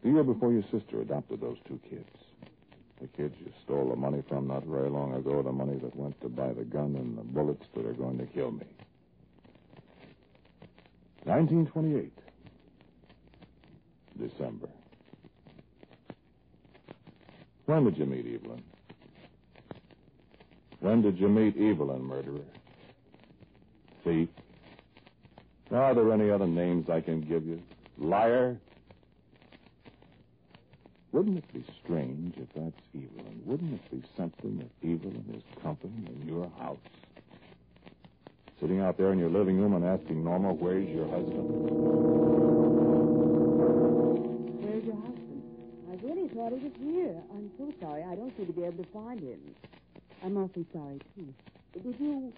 The 0.04 0.10
year 0.12 0.24
before 0.24 0.54
your 0.54 0.62
sister 0.70 1.02
adopted 1.02 1.42
those 1.42 1.58
two 1.68 1.80
kids. 1.90 2.06
The 3.02 3.08
kids 3.08 3.34
you 3.40 3.52
stole 3.64 3.90
the 3.90 3.96
money 3.96 4.22
from 4.30 4.48
not 4.48 4.64
very 4.64 4.92
long 4.92 5.16
ago, 5.16 5.42
the 5.42 5.52
money 5.52 5.80
that 5.80 5.96
went 5.96 6.22
to 6.22 6.30
buy 6.30 6.54
the 6.54 6.66
gun 6.66 6.96
and 6.96 7.18
the 7.18 7.24
bullets 7.24 7.66
that 7.74 7.84
are 7.84 7.94
going 7.94 8.20
to 8.20 8.28
kill 8.28 8.52
me. 8.52 8.68
1928. 11.24 12.14
December. 14.20 14.70
When 17.66 17.86
did 17.86 17.98
you 17.98 18.06
meet 18.06 18.28
Evelyn? 18.36 18.62
When 20.80 21.02
did 21.02 21.18
you 21.18 21.28
meet 21.28 21.58
Evelyn, 21.58 22.04
murderer? 22.04 22.46
Thief? 24.04 24.30
Are 25.74 25.96
there 25.96 26.12
any 26.12 26.30
other 26.30 26.48
names 26.48 26.90
I 26.90 27.00
can 27.00 27.22
give 27.22 27.46
you? 27.46 27.62
Liar? 27.98 28.58
Wouldn't 31.14 31.38
it 31.38 31.54
be 31.54 31.66
strange 31.84 32.36
if 32.38 32.48
that's 32.54 32.76
Evelyn? 32.94 33.42
Wouldn't 33.46 33.74
it 33.74 33.92
be 33.92 34.04
something 34.18 34.60
if 34.62 34.72
Evelyn 34.84 35.26
is 35.36 35.64
company 35.64 35.94
in 36.08 36.28
your 36.28 36.50
house? 36.60 36.78
Sitting 38.60 38.80
out 38.82 38.98
there 38.98 39.12
in 39.14 39.20
your 39.20 39.30
living 39.30 39.60
room 39.60 39.74
and 39.74 39.86
asking 39.86 40.24
Norma, 40.24 40.54
where's 40.54 40.88
your 40.90 41.08
husband? 41.08 41.48
Where's 44.62 44.84
your 44.84 44.96
husband? 44.96 45.44
I 45.90 46.06
really 46.06 46.28
thought 46.30 46.52
he 46.54 46.64
was 46.64 46.74
here. 46.80 47.16
I'm 47.32 47.52
so 47.58 47.74
sorry. 47.82 48.04
I 48.04 48.16
don't 48.16 48.36
seem 48.38 48.48
to 48.48 48.54
be 48.54 48.64
able 48.64 48.84
to 48.84 48.92
find 48.92 49.20
him. 49.22 49.40
I'm 50.24 50.38
awfully 50.38 50.66
sorry, 50.74 51.00
too. 51.16 51.34
Did 51.74 51.96
you 52.00 52.32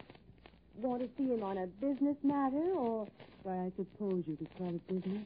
want 0.78 1.02
to 1.02 1.10
see 1.18 1.30
him 1.30 1.44
on 1.44 1.58
a 1.58 1.68
business 1.68 2.18
matter, 2.24 2.58
or... 2.58 3.08
Why, 3.44 3.66
I 3.66 3.72
suppose 3.76 4.24
you 4.28 4.38
could 4.38 4.58
call 4.58 4.70
it 4.70 4.88
business. 4.88 5.26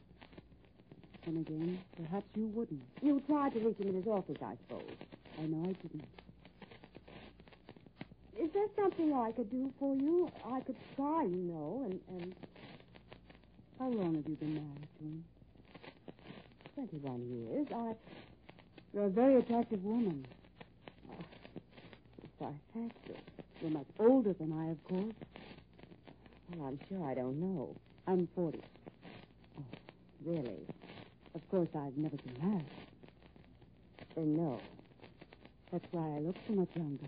Then 1.24 1.36
again, 1.38 1.78
perhaps 1.96 2.26
you 2.34 2.46
wouldn't. 2.54 2.82
You 3.02 3.20
tried 3.28 3.52
to 3.54 3.60
reach 3.60 3.78
him 3.78 3.88
in 3.88 3.94
his 3.94 4.06
office, 4.06 4.36
I 4.42 4.56
suppose. 4.66 4.90
I 5.38 5.42
know 5.42 5.68
I 5.68 5.72
didn't. 5.72 6.04
Is 8.38 8.50
there 8.52 8.66
something 8.76 9.12
I 9.12 9.32
could 9.32 9.50
do 9.50 9.72
for 9.78 9.94
you? 9.94 10.28
I 10.44 10.60
could 10.60 10.76
try, 10.96 11.22
you 11.24 11.36
know, 11.36 11.82
and, 11.84 12.00
and... 12.20 12.34
How 13.78 13.88
long 13.88 14.14
have 14.16 14.28
you 14.28 14.34
been 14.36 14.54
married 14.54 14.88
to 14.98 15.04
him? 15.04 15.24
Twenty-one 16.74 17.22
years. 17.28 17.66
I... 17.74 17.94
You're 18.92 19.04
a 19.04 19.10
very 19.10 19.36
attractive 19.36 19.84
woman. 19.84 20.26
Oh, 21.10 21.24
why, 22.38 22.52
thank 22.74 22.92
you. 23.06 23.14
You're 23.60 23.70
much 23.70 23.86
older 23.98 24.32
than 24.32 24.52
I, 24.52 24.70
of 24.70 24.84
course. 24.84 25.14
Well, 26.56 26.68
I'm 26.68 26.80
sure 26.88 27.04
I 27.06 27.14
don't 27.14 27.40
know. 27.40 27.74
I'm 28.06 28.28
40. 28.34 28.58
Oh, 29.58 29.62
really? 30.24 30.66
Of 31.34 31.50
course, 31.50 31.68
I've 31.74 31.96
never 31.96 32.16
been 32.16 32.50
married. 32.50 32.64
Then 34.14 34.34
uh, 34.38 34.42
no. 34.42 34.60
That's 35.70 35.84
why 35.92 36.16
I 36.16 36.18
look 36.20 36.36
so 36.46 36.54
much 36.54 36.68
younger. 36.74 37.06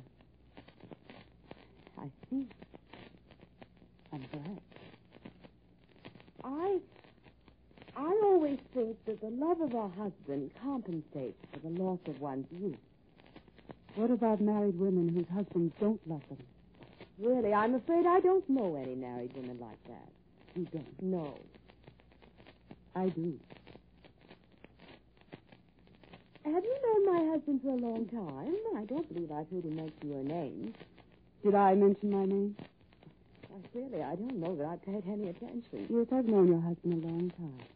I 1.99 2.05
see. 2.29 2.47
I'm 4.13 4.25
glad. 4.31 4.61
I 6.45 6.79
I 7.97 8.21
always 8.25 8.59
think 8.75 8.97
that 9.07 9.21
the 9.21 9.31
love 9.31 9.61
of 9.61 9.75
a 9.75 9.89
husband 9.89 10.51
compensates 10.63 11.39
for 11.53 11.59
the 11.61 11.83
loss 11.83 11.99
of 12.07 12.21
one's 12.21 12.47
youth. 12.53 12.77
What 13.95 14.11
about 14.11 14.41
married 14.41 14.79
women 14.79 15.09
whose 15.09 15.27
husbands 15.35 15.75
don't 15.81 16.01
love 16.07 16.23
them? 16.29 16.39
Really, 17.21 17.53
I'm 17.53 17.75
afraid 17.75 18.07
I 18.07 18.21
don't 18.21 18.49
know 18.49 18.77
any 18.77 18.95
married 18.95 19.35
women 19.37 19.59
like 19.61 19.83
that. 19.89 20.09
You 20.55 20.67
don't? 20.73 21.03
No. 21.03 21.39
I 22.97 23.11
do. 23.11 23.39
Have 26.47 26.65
you 26.65 26.77
known 26.83 27.15
my 27.15 27.31
husband 27.31 27.61
for 27.63 27.69
a 27.69 27.77
long 27.77 28.07
time? 28.07 28.55
I 28.75 28.87
don't 28.87 29.07
believe 29.13 29.31
I've 29.31 29.51
heard 29.51 29.65
him 29.65 29.77
mention 29.77 30.09
your 30.09 30.25
name. 30.25 30.73
Did 31.45 31.55
I 31.55 31.75
mention 31.75 32.11
my 32.11 32.25
name? 32.25 32.57
Why, 33.49 33.59
really, 33.75 34.03
I 34.03 34.15
don't 34.15 34.37
know 34.37 34.57
that 34.57 34.67
I've 34.67 34.83
paid 34.83 35.05
any 35.07 35.29
attention. 35.29 35.87
Yes, 35.91 36.07
I've 36.13 36.25
known 36.25 36.49
your 36.49 36.61
husband 36.61 37.05
a 37.05 37.07
long 37.07 37.31
time. 37.37 37.67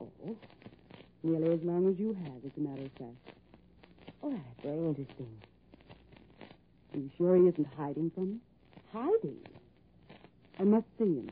Oh? 0.00 0.36
Nearly 1.22 1.52
as 1.52 1.60
long 1.62 1.88
as 1.92 1.98
you 1.98 2.16
have, 2.24 2.42
as 2.44 2.52
a 2.56 2.60
matter 2.60 2.86
of 2.86 2.92
fact. 2.92 3.36
Oh, 4.22 4.30
that's 4.30 4.62
very 4.62 4.78
interesting. 4.78 5.42
Are 6.94 6.98
you 6.98 7.10
sure 7.18 7.36
he 7.36 7.42
isn't 7.48 7.68
hiding 7.76 8.10
from 8.14 8.30
me? 8.30 8.38
Hiding? 8.92 9.38
I 10.58 10.64
must 10.64 10.86
see 10.98 11.04
him. 11.04 11.30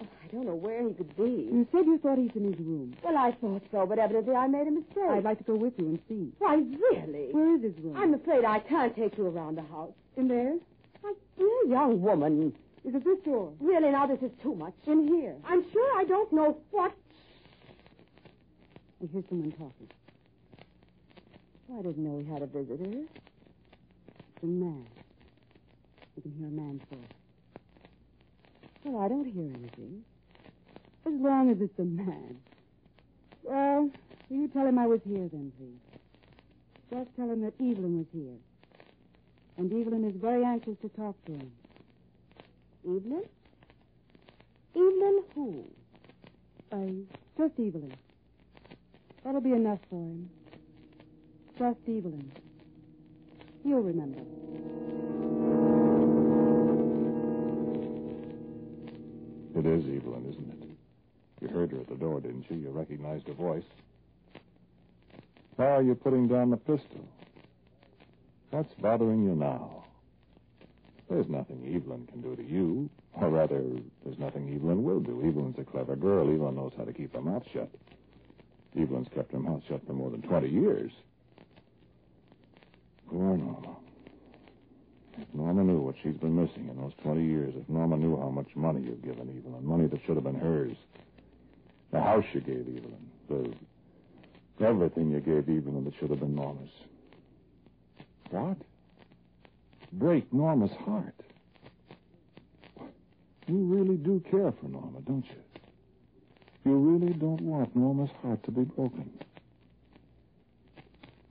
Oh, 0.00 0.06
I 0.24 0.26
don't 0.34 0.46
know 0.46 0.54
where 0.54 0.86
he 0.86 0.94
could 0.94 1.16
be. 1.16 1.22
You 1.22 1.66
said 1.72 1.86
you 1.86 1.98
thought 1.98 2.18
he's 2.18 2.30
in 2.34 2.44
his 2.44 2.58
room. 2.58 2.94
Well, 3.02 3.16
I 3.16 3.32
thought 3.40 3.62
so, 3.70 3.86
but 3.86 3.98
evidently 3.98 4.34
I 4.34 4.46
made 4.48 4.66
a 4.66 4.70
mistake. 4.70 5.04
I'd 5.10 5.24
like 5.24 5.38
to 5.38 5.44
go 5.44 5.54
with 5.54 5.74
you 5.78 5.86
and 5.86 5.98
see. 6.08 6.32
Why, 6.38 6.56
really? 6.56 7.28
Where 7.32 7.56
is 7.56 7.62
his 7.62 7.78
room? 7.84 7.96
I'm 7.96 8.14
afraid 8.14 8.44
I 8.44 8.58
can't 8.60 8.94
take 8.94 9.16
you 9.16 9.26
around 9.26 9.56
the 9.56 9.62
house. 9.62 9.92
In 10.16 10.28
there? 10.28 10.56
My 11.02 11.12
dear 11.36 11.64
young 11.68 12.00
woman. 12.02 12.52
Is 12.84 12.94
it 12.94 13.04
this 13.04 13.18
door? 13.24 13.52
Really, 13.60 13.90
now 13.90 14.06
this 14.06 14.20
is 14.22 14.30
too 14.42 14.54
much. 14.54 14.74
In 14.86 15.06
here? 15.08 15.34
I'm 15.44 15.64
sure 15.72 15.98
I 15.98 16.04
don't 16.04 16.32
know 16.32 16.58
what. 16.70 16.92
I 19.02 19.06
hear 19.12 19.22
someone 19.28 19.52
talking. 19.52 19.88
Oh, 21.70 21.78
I 21.78 21.82
didn't 21.82 21.98
know 21.98 22.18
he 22.18 22.24
had 22.32 22.42
a 22.42 22.46
visitor. 22.46 23.04
It's 24.34 24.42
a 24.42 24.46
man. 24.46 24.86
You 26.18 26.22
can 26.22 26.32
hear 26.36 26.48
a 26.48 26.50
man's 26.50 26.82
voice. 26.90 27.14
Well, 28.82 29.04
I 29.04 29.06
don't 29.06 29.24
hear 29.24 29.44
anything. 29.54 30.02
As 31.06 31.12
long 31.12 31.48
as 31.48 31.58
it's 31.60 31.78
a 31.78 31.84
man. 31.84 32.38
Well, 33.44 33.88
will 34.28 34.36
you 34.36 34.48
tell 34.48 34.66
him 34.66 34.80
I 34.80 34.88
was 34.88 34.98
here 35.06 35.28
then, 35.32 35.52
please. 35.56 35.78
Just 36.90 37.14
tell 37.14 37.30
him 37.30 37.42
that 37.42 37.54
Evelyn 37.60 37.98
was 37.98 38.06
here. 38.12 38.34
And 39.58 39.72
Evelyn 39.72 40.08
is 40.08 40.16
very 40.20 40.44
anxious 40.44 40.74
to 40.82 40.88
talk 40.88 41.14
to 41.26 41.32
him. 41.34 41.52
Evelyn? 42.84 43.22
Evelyn 44.74 45.22
who? 45.36 45.64
Uh, 46.72 47.40
just 47.40 47.52
Evelyn. 47.60 47.94
That'll 49.24 49.40
be 49.40 49.52
enough 49.52 49.78
for 49.88 50.02
him. 50.02 50.28
Just 51.56 51.78
Evelyn. 51.86 52.32
He'll 53.62 53.78
remember. 53.78 54.22
It 59.58 59.66
is 59.66 59.82
Evelyn, 59.86 60.24
isn't 60.30 60.62
it? 60.62 60.68
You 61.42 61.48
heard 61.48 61.72
her 61.72 61.80
at 61.80 61.88
the 61.88 61.96
door, 61.96 62.20
didn't 62.20 62.48
you? 62.48 62.58
You 62.58 62.70
recognized 62.70 63.26
her 63.26 63.32
voice. 63.32 63.64
Are 65.58 65.82
you 65.82 65.96
putting 65.96 66.28
down 66.28 66.50
the 66.50 66.56
pistol? 66.56 67.04
What's 68.50 68.72
bothering 68.74 69.24
you 69.24 69.34
now? 69.34 69.82
There's 71.10 71.28
nothing 71.28 71.74
Evelyn 71.74 72.06
can 72.06 72.20
do 72.20 72.36
to 72.36 72.42
you. 72.44 72.88
Or 73.14 73.30
rather, 73.30 73.64
there's 74.04 74.18
nothing 74.20 74.54
Evelyn 74.54 74.84
will 74.84 75.00
do. 75.00 75.24
Evelyn's 75.26 75.58
a 75.58 75.64
clever 75.64 75.96
girl. 75.96 76.32
Evelyn 76.32 76.54
knows 76.54 76.72
how 76.76 76.84
to 76.84 76.92
keep 76.92 77.12
her 77.14 77.20
mouth 77.20 77.42
shut. 77.52 77.68
Evelyn's 78.78 79.08
kept 79.12 79.32
her 79.32 79.40
mouth 79.40 79.62
shut 79.68 79.84
for 79.88 79.92
more 79.92 80.10
than 80.10 80.22
20 80.22 80.48
years. 80.48 80.92
Poor 83.10 83.36
Norma. 83.36 83.74
If 85.20 85.34
Norma 85.34 85.64
knew 85.64 85.80
what 85.80 85.96
she's 86.02 86.16
been 86.16 86.36
missing 86.36 86.68
in 86.68 86.76
those 86.80 86.92
20 87.02 87.24
years, 87.24 87.54
if 87.56 87.68
Norma 87.68 87.96
knew 87.96 88.16
how 88.20 88.28
much 88.30 88.48
money 88.54 88.82
you've 88.82 89.02
given 89.02 89.28
Evelyn, 89.28 89.66
money 89.66 89.86
that 89.86 90.00
should 90.06 90.14
have 90.14 90.24
been 90.24 90.38
hers, 90.38 90.76
the 91.92 92.00
house 92.00 92.24
you 92.32 92.40
gave 92.40 92.60
Evelyn, 92.60 93.10
the 93.28 94.64
everything 94.64 95.10
you 95.10 95.20
gave 95.20 95.48
Evelyn 95.48 95.84
that 95.84 95.94
should 95.98 96.10
have 96.10 96.20
been 96.20 96.34
Norma's. 96.34 96.70
What? 98.30 98.56
Break 99.92 100.32
Norma's 100.32 100.72
heart. 100.84 101.14
You 103.46 103.56
really 103.64 103.96
do 103.96 104.22
care 104.30 104.52
for 104.52 104.68
Norma, 104.68 105.00
don't 105.06 105.24
you? 105.24 106.70
You 106.70 106.76
really 106.76 107.14
don't 107.14 107.40
want 107.40 107.74
Norma's 107.74 108.10
heart 108.22 108.42
to 108.44 108.50
be 108.50 108.64
broken. 108.64 109.10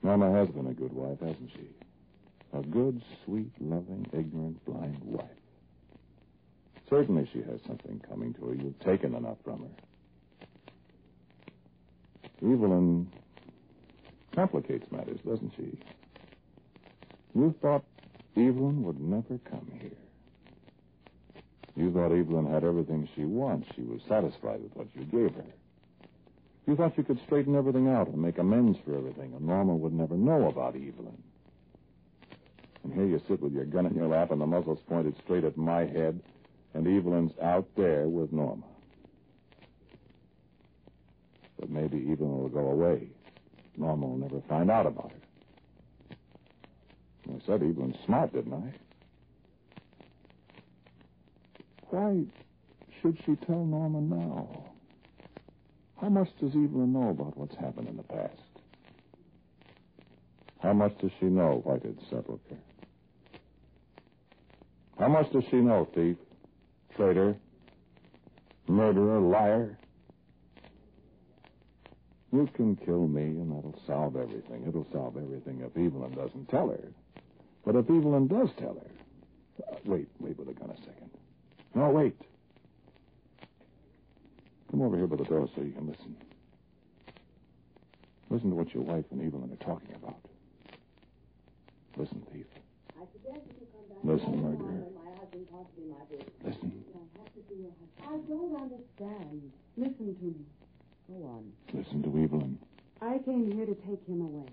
Norma 0.02 0.32
has 0.32 0.50
been 0.50 0.67
a 0.67 0.73
good 0.73 0.93
wife, 0.93 1.19
hasn't 1.19 1.52
she? 1.54 1.77
A 2.54 2.62
good, 2.62 3.02
sweet, 3.26 3.52
loving, 3.60 4.08
ignorant, 4.14 4.64
blind 4.66 5.00
wife. 5.04 5.26
Certainly 6.90 7.30
she 7.34 7.40
has 7.40 7.60
something 7.68 8.02
coming 8.08 8.34
to 8.36 8.46
her. 8.46 8.56
You've 8.56 8.80
taken 8.80 9.14
enough 9.16 9.38
from 9.44 9.62
her. 9.62 9.70
Evelyn 12.42 13.12
complicates 14.34 14.90
matters, 14.92 15.20
doesn't 15.26 15.52
she? 15.58 15.78
You 17.36 17.54
thought 17.62 17.84
Evelyn 18.36 18.84
would 18.84 19.00
never 19.00 19.40
come 19.50 19.72
here. 19.80 19.92
You 21.76 21.92
thought 21.92 22.12
Evelyn 22.12 22.52
had 22.52 22.64
everything 22.64 23.10
she 23.16 23.26
wants. 23.26 23.68
She 23.76 23.82
was 23.82 24.02
satisfied 24.08 24.64
with 24.64 24.76
what 24.76 24.88
you 24.96 25.04
gave 25.04 25.36
her. 25.36 25.46
You 26.66 26.76
thought 26.76 26.98
you 26.98 27.04
could 27.04 27.20
straighten 27.26 27.56
everything 27.56 27.88
out 27.88 28.08
and 28.08 28.22
make 28.22 28.38
amends 28.38 28.78
for 28.86 28.96
everything, 28.96 29.34
and 29.34 29.46
Norma 29.46 29.76
would 29.76 29.94
never 29.94 30.16
know 30.16 30.48
about 30.48 30.76
Evelyn. 30.76 31.22
And 32.88 32.95
here 32.95 33.06
you 33.06 33.21
sit 33.28 33.41
with 33.41 33.52
your 33.52 33.65
gun 33.65 33.86
in 33.86 33.95
your 33.95 34.08
lap 34.08 34.32
and 34.32 34.39
the 34.39 34.45
muzzle's 34.45 34.80
pointed 34.88 35.13
straight 35.21 35.43
at 35.43 35.58
my 35.58 35.82
head, 35.82 36.21
and 36.73 36.88
Evelyn's 36.88 37.34
out 37.43 37.67
there 37.76 38.08
with 38.08 38.32
Norma. 38.32 38.63
But 41.60 41.69
maybe 41.69 41.97
Evelyn 42.10 42.38
will 42.38 42.47
go 42.47 42.69
away. 42.69 43.10
Norma 43.76 44.08
will 44.08 44.17
never 44.17 44.39
find 44.47 44.71
out 44.71 44.86
about 44.86 45.12
it. 45.12 46.17
I 47.30 47.45
said 47.45 47.62
Evelyn's 47.62 47.97
smart, 48.06 48.32
didn't 48.32 48.54
I? 48.54 48.73
Why 51.89 52.23
should 53.02 53.17
she 53.26 53.36
tell 53.36 53.65
Norma 53.65 54.00
now? 54.00 54.63
How 56.00 56.08
much 56.08 56.30
does 56.39 56.52
Evelyn 56.52 56.93
know 56.93 57.10
about 57.10 57.38
what's 57.38 57.56
happened 57.56 57.89
in 57.89 57.97
the 57.97 58.04
past? 58.04 58.32
How 60.60 60.71
much 60.71 60.97
does 61.00 61.12
she 61.19 61.26
know, 61.26 61.60
Whited 61.65 62.00
Sepulchre? 62.10 62.56
How 65.00 65.08
much 65.08 65.32
does 65.32 65.44
she 65.50 65.58
know, 65.58 65.88
thief, 65.94 66.18
traitor, 66.96 67.36
murderer, 68.68 69.20
liar? 69.20 69.78
You 72.34 72.50
can 72.54 72.76
kill 72.76 73.08
me, 73.08 73.22
and 73.22 73.52
that'll 73.52 73.80
solve 73.86 74.16
everything. 74.18 74.66
It'll 74.68 74.88
solve 74.92 75.18
everything 75.18 75.62
if 75.62 75.78
Evelyn 75.78 76.12
doesn't 76.14 76.50
tell 76.50 76.70
her. 76.70 76.92
But 77.66 77.76
if 77.76 77.86
Evelyn 77.86 78.28
does 78.28 78.50
tell 78.58 78.76
her. 78.76 79.72
Uh, 79.72 79.78
wait, 79.86 80.08
wait 80.20 80.38
with 80.38 80.50
a 80.50 80.54
gun 80.54 80.70
a 80.70 80.78
second. 80.78 81.10
No, 81.74 81.90
wait. 81.90 82.16
Come 84.72 84.82
over 84.82 84.98
here 84.98 85.08
by 85.08 85.16
the 85.16 85.24
door 85.24 85.48
so 85.56 85.62
you 85.62 85.72
can 85.72 85.88
listen. 85.88 86.16
Listen 88.30 88.50
to 88.50 88.56
what 88.56 88.74
your 88.74 88.84
wife 88.84 89.06
and 89.12 89.26
Evelyn 89.26 89.52
are 89.52 89.66
talking 89.66 89.96
about. 89.96 90.20
Listen, 91.96 92.22
thief. 92.34 92.46
I 92.98 93.06
suggest 93.14 93.46
that 93.48 93.56
you 93.62 93.68
come 93.70 93.86
back. 93.90 94.02
Listen. 94.04 94.42
My 94.42 95.12
husband 95.22 95.48
talks 95.52 95.70
to 95.76 95.82
me, 95.82 95.94
my 95.94 96.04
dear. 96.10 96.26
Listen. 96.44 96.84
I 96.96 97.20
have 97.22 97.34
to 97.34 97.42
see 97.48 97.62
your 97.62 97.74
husband. 97.78 98.02
I 98.02 98.18
don't 98.26 98.54
understand. 98.58 99.52
Listen 99.78 100.16
to 100.18 100.26
me. 100.26 100.46
Go 101.08 101.16
on. 101.30 101.44
Listen 101.74 102.02
to 102.04 102.10
Evelyn. 102.10 102.58
I 103.02 103.20
came 103.20 103.52
here 103.52 103.66
to 103.66 103.76
take 103.88 104.06
him 104.08 104.22
away. 104.22 104.50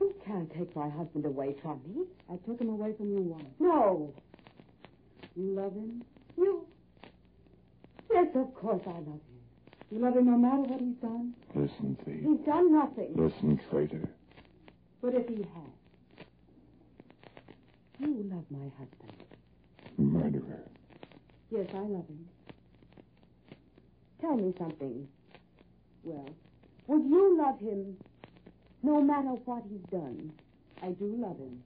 You 0.00 0.14
can't 0.26 0.52
take 0.52 0.74
my 0.74 0.88
husband 0.88 1.24
away 1.26 1.54
from 1.62 1.80
me. 1.86 2.04
I 2.30 2.36
took 2.46 2.60
him 2.60 2.68
away 2.70 2.92
from 2.96 3.10
you 3.10 3.20
once. 3.22 3.44
No. 3.60 4.12
You 5.36 5.54
love 5.54 5.72
him? 5.74 6.02
You? 6.36 6.66
Yes, 8.10 8.28
of 8.34 8.54
course 8.54 8.82
I 8.86 8.90
love 8.90 9.06
him. 9.06 9.20
You 9.90 9.98
love 10.00 10.16
him 10.16 10.26
no 10.26 10.36
matter 10.36 10.62
what 10.62 10.80
he's 10.80 10.96
done? 10.96 11.34
Listen, 11.54 11.96
thief. 12.04 12.22
He's 12.22 12.44
done 12.46 12.72
nothing. 12.72 13.12
Listen, 13.14 13.60
traitor. 13.70 14.08
But 15.00 15.14
if 15.14 15.28
he 15.28 15.36
has, 15.36 15.72
you 18.00 18.24
love 18.30 18.44
my 18.50 18.70
husband. 18.78 19.12
Murderer. 19.96 20.60
Yes, 21.50 21.66
I 21.74 21.78
love 21.78 22.06
him. 22.06 22.28
Tell 24.20 24.36
me 24.36 24.52
something. 24.58 25.08
Well, 26.02 26.28
would 26.86 27.04
you 27.04 27.38
love 27.38 27.58
him 27.60 27.96
no 28.82 29.00
matter 29.00 29.30
what 29.44 29.62
he's 29.68 29.82
done? 29.90 30.32
I 30.82 30.90
do 30.90 31.14
love 31.18 31.38
him. 31.38 31.62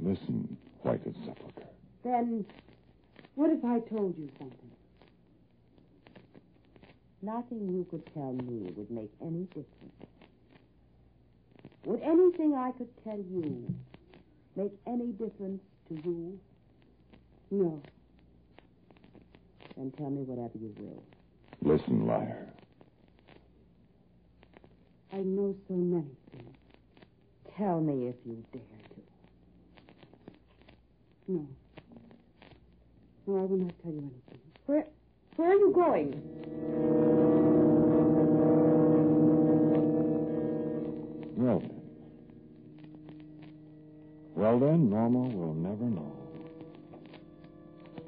Listen, 0.00 0.56
white 0.82 1.00
as 1.06 1.14
Sepulchre. 1.26 1.68
Then, 2.04 2.44
what 3.34 3.50
if 3.50 3.64
I 3.64 3.80
told 3.80 4.16
you 4.16 4.28
something? 4.38 4.70
Nothing 7.20 7.68
you 7.68 7.86
could 7.90 8.06
tell 8.14 8.32
me 8.32 8.72
would 8.76 8.90
make 8.90 9.10
any 9.20 9.44
difference. 9.46 9.66
Would 11.84 12.00
anything 12.02 12.54
I 12.54 12.70
could 12.72 12.88
tell 13.02 13.18
you 13.18 13.74
make 14.58 14.72
any 14.88 15.12
difference 15.12 15.62
to 15.88 15.94
you? 16.04 16.38
No. 17.52 17.80
Then 19.76 19.92
tell 19.96 20.10
me 20.10 20.22
whatever 20.22 20.58
you 20.58 20.74
will. 20.80 21.02
Listen, 21.62 22.06
liar. 22.06 22.48
I 25.12 25.18
know 25.18 25.54
so 25.68 25.74
many 25.74 26.10
things. 26.32 26.56
Tell 27.56 27.80
me 27.80 28.08
if 28.08 28.16
you 28.26 28.44
dare 28.52 28.62
to. 28.62 29.02
No. 31.28 31.46
No, 33.26 33.36
I 33.38 33.42
will 33.42 33.58
not 33.58 33.74
tell 33.82 33.92
you 33.92 33.98
anything. 33.98 34.40
Where 34.66 34.84
where 35.36 35.50
are 35.50 35.54
you 35.54 35.72
going? 35.72 36.20
Well. 41.36 41.62
Well 44.38 44.60
then, 44.60 44.88
Norma 44.88 45.18
will 45.18 45.52
never 45.52 45.82
know. 45.82 46.16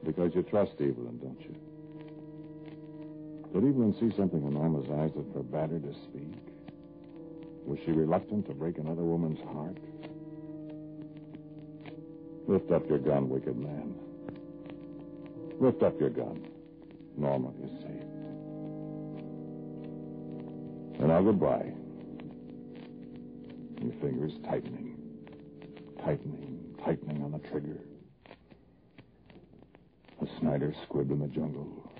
Because 0.04 0.32
you 0.32 0.44
trust 0.44 0.74
Evelyn, 0.74 1.18
don't 1.18 1.40
you? 1.40 1.56
Did 3.52 3.68
Evelyn 3.68 3.96
see 3.98 4.16
something 4.16 4.40
in 4.40 4.54
Norma's 4.54 4.88
eyes 4.90 5.10
that 5.16 5.32
forbade 5.32 5.70
her 5.70 5.80
to 5.80 5.92
speak? 6.04 6.32
Was 7.66 7.80
she 7.84 7.90
reluctant 7.90 8.46
to 8.46 8.54
break 8.54 8.78
another 8.78 9.02
woman's 9.02 9.40
heart? 9.40 9.76
Lift 12.46 12.70
up 12.70 12.88
your 12.88 13.00
gun, 13.00 13.28
wicked 13.28 13.56
man. 13.56 13.92
Lift 15.58 15.82
up 15.82 15.98
your 15.98 16.10
gun. 16.10 16.46
Norma 17.16 17.50
is 17.64 17.72
safe. 17.82 18.06
And 21.00 21.08
now 21.08 21.22
goodbye. 21.22 21.72
Your 23.82 23.92
fingers 24.00 24.34
tightening, 24.44 24.89
tightening, 26.04 26.74
tightening 26.84 27.22
on 27.22 27.32
the 27.32 27.38
trigger. 27.38 27.78
A 30.22 30.26
Snider 30.38 30.74
squib 30.84 31.10
in 31.10 31.20
the 31.20 31.28
jungle. 31.28 31.90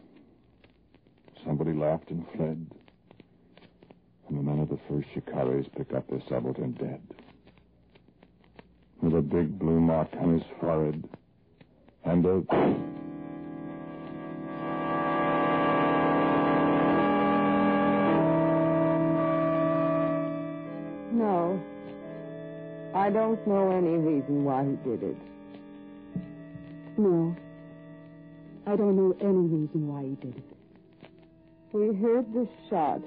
Somebody 1.45 1.73
laughed 1.73 2.11
and 2.11 2.27
fled. 2.37 2.67
And 4.29 4.39
the 4.39 4.43
men 4.43 4.61
of 4.61 4.69
the 4.69 4.79
first 4.89 5.09
Shikaris 5.15 5.73
picked 5.77 5.93
up 5.93 6.09
their 6.09 6.21
subaltern 6.29 6.73
dead. 6.73 7.01
With 9.01 9.15
a 9.15 9.23
big 9.23 9.59
blue 9.59 9.81
mark 9.81 10.09
on 10.21 10.35
his 10.35 10.43
forehead. 10.61 11.09
And 12.05 12.25
a. 12.27 13.00
I 22.95 23.09
don't 23.09 23.47
know 23.47 23.71
any 23.71 23.97
reason 23.97 24.45
why 24.45 24.65
he 24.65 24.75
did 24.89 25.03
it. 25.05 25.17
No. 26.99 27.37
I 28.67 28.75
don't 28.75 28.97
know 28.97 29.17
any 29.21 29.47
reason 29.47 29.87
why 29.87 30.03
he 30.03 30.15
did 30.17 30.37
it. 30.37 30.45
We 31.73 31.95
heard 31.95 32.33
the 32.35 32.49
shot. 32.69 33.01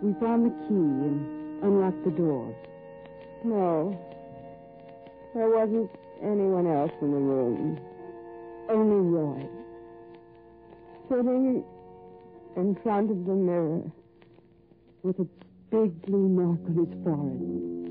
We 0.00 0.14
found 0.18 0.46
the 0.46 0.54
key 0.66 0.74
and 0.74 1.62
unlocked 1.62 2.04
the 2.04 2.10
door. 2.10 2.56
No. 3.44 4.00
There 5.34 5.50
wasn't 5.50 5.90
anyone 6.22 6.66
else 6.66 6.92
in 7.02 7.10
the 7.10 7.18
room. 7.18 7.78
Only 8.70 9.10
Roy. 9.10 9.46
Sitting 11.10 11.64
in 12.56 12.74
front 12.82 13.10
of 13.10 13.26
the 13.26 13.34
mirror 13.34 13.82
with 15.02 15.18
a 15.20 15.26
big 15.70 16.00
blue 16.06 16.28
mark 16.28 16.60
on 16.66 16.86
his 16.86 17.04
forehead. 17.04 17.87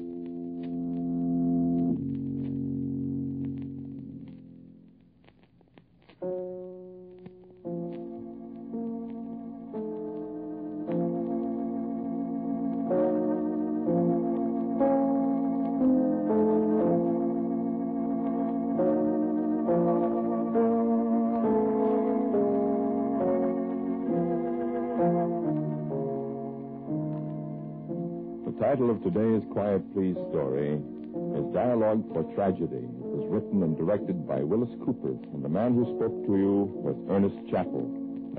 Of 28.97 29.13
today's 29.13 29.43
Quiet 29.51 29.83
Please 29.93 30.17
story 30.33 30.73
is 30.73 31.53
Dialogue 31.53 32.01
for 32.13 32.23
Tragedy. 32.33 32.81
It 32.81 33.13
was 33.13 33.29
written 33.29 33.61
and 33.61 33.77
directed 33.77 34.27
by 34.27 34.41
Willis 34.41 34.73
Cooper, 34.83 35.13
and 35.33 35.45
the 35.45 35.49
man 35.49 35.75
who 35.75 35.85
spoke 35.97 36.25
to 36.25 36.33
you 36.33 36.65
was 36.81 36.97
Ernest 37.05 37.37
Chappell. 37.45 37.85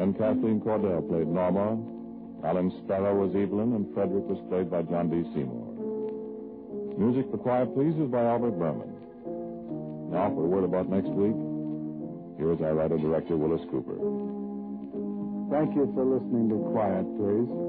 And 0.02 0.18
Kathleen 0.18 0.58
Cordell 0.58 1.06
played 1.06 1.28
Norma, 1.28 1.78
Alan 2.42 2.74
Sparrow 2.82 3.14
was 3.14 3.36
Evelyn, 3.38 3.78
and 3.78 3.86
Frederick 3.94 4.26
was 4.26 4.42
played 4.50 4.66
by 4.66 4.82
John 4.82 5.06
D. 5.06 5.22
Seymour. 5.30 6.98
Music 6.98 7.30
for 7.30 7.38
Quiet 7.38 7.70
Please 7.74 7.94
is 7.94 8.10
by 8.10 8.24
Albert 8.26 8.58
Buhrman. 8.58 8.90
Now 10.10 10.34
for 10.34 10.42
a 10.42 10.50
word 10.50 10.64
about 10.64 10.90
next 10.90 11.14
week, 11.14 11.38
here 12.34 12.50
is 12.50 12.58
our 12.66 12.74
writer-director, 12.74 13.36
Willis 13.36 13.62
Cooper. 13.70 13.94
Thank 15.54 15.78
you 15.78 15.86
for 15.94 16.02
listening 16.02 16.50
to 16.50 16.58
Quiet 16.74 17.06
Please. 17.14 17.67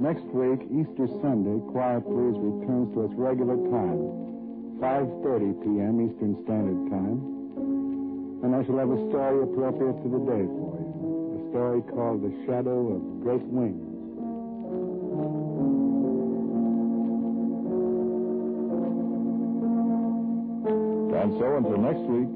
Next 0.00 0.24
week, 0.32 0.64
Easter 0.72 1.12
Sunday, 1.20 1.60
Quiet 1.76 2.00
Please 2.08 2.32
returns 2.40 2.88
to 2.96 3.04
its 3.04 3.12
regular 3.20 3.60
time, 3.68 4.80
5.30 4.80 5.60
p.m. 5.60 6.00
Eastern 6.00 6.40
Standard 6.48 6.88
Time. 6.88 7.20
And 8.40 8.56
I 8.56 8.64
shall 8.64 8.80
have 8.80 8.88
a 8.88 9.00
story 9.12 9.44
appropriate 9.44 10.00
to 10.00 10.08
the 10.08 10.24
day 10.24 10.44
for 10.48 10.72
you. 10.80 11.36
A 11.36 11.40
story 11.52 11.82
called 11.92 12.24
The 12.24 12.32
Shadow 12.48 12.96
of 12.96 13.20
Great 13.20 13.44
Wings. 13.44 13.92
And 21.12 21.30
so 21.36 21.56
until 21.60 21.76
next 21.76 22.08
week, 22.08 22.32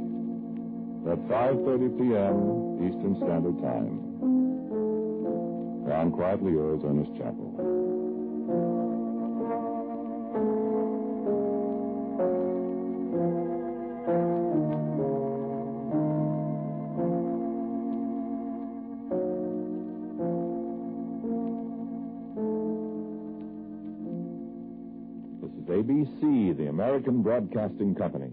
at 1.09 1.21
5.30 1.33 1.97
p.m. 1.97 2.37
Eastern 2.85 3.17
Standard 3.25 3.57
Time. 3.65 4.04
Down 5.95 6.11
quietly 6.11 6.51
yours, 6.51 6.81
Ernest 6.85 7.13
Chappell. 7.17 7.55
This 25.41 25.53
is 25.53 25.69
ABC, 25.69 26.57
the 26.57 26.67
American 26.71 27.23
Broadcasting 27.23 27.95
Company. 27.95 28.33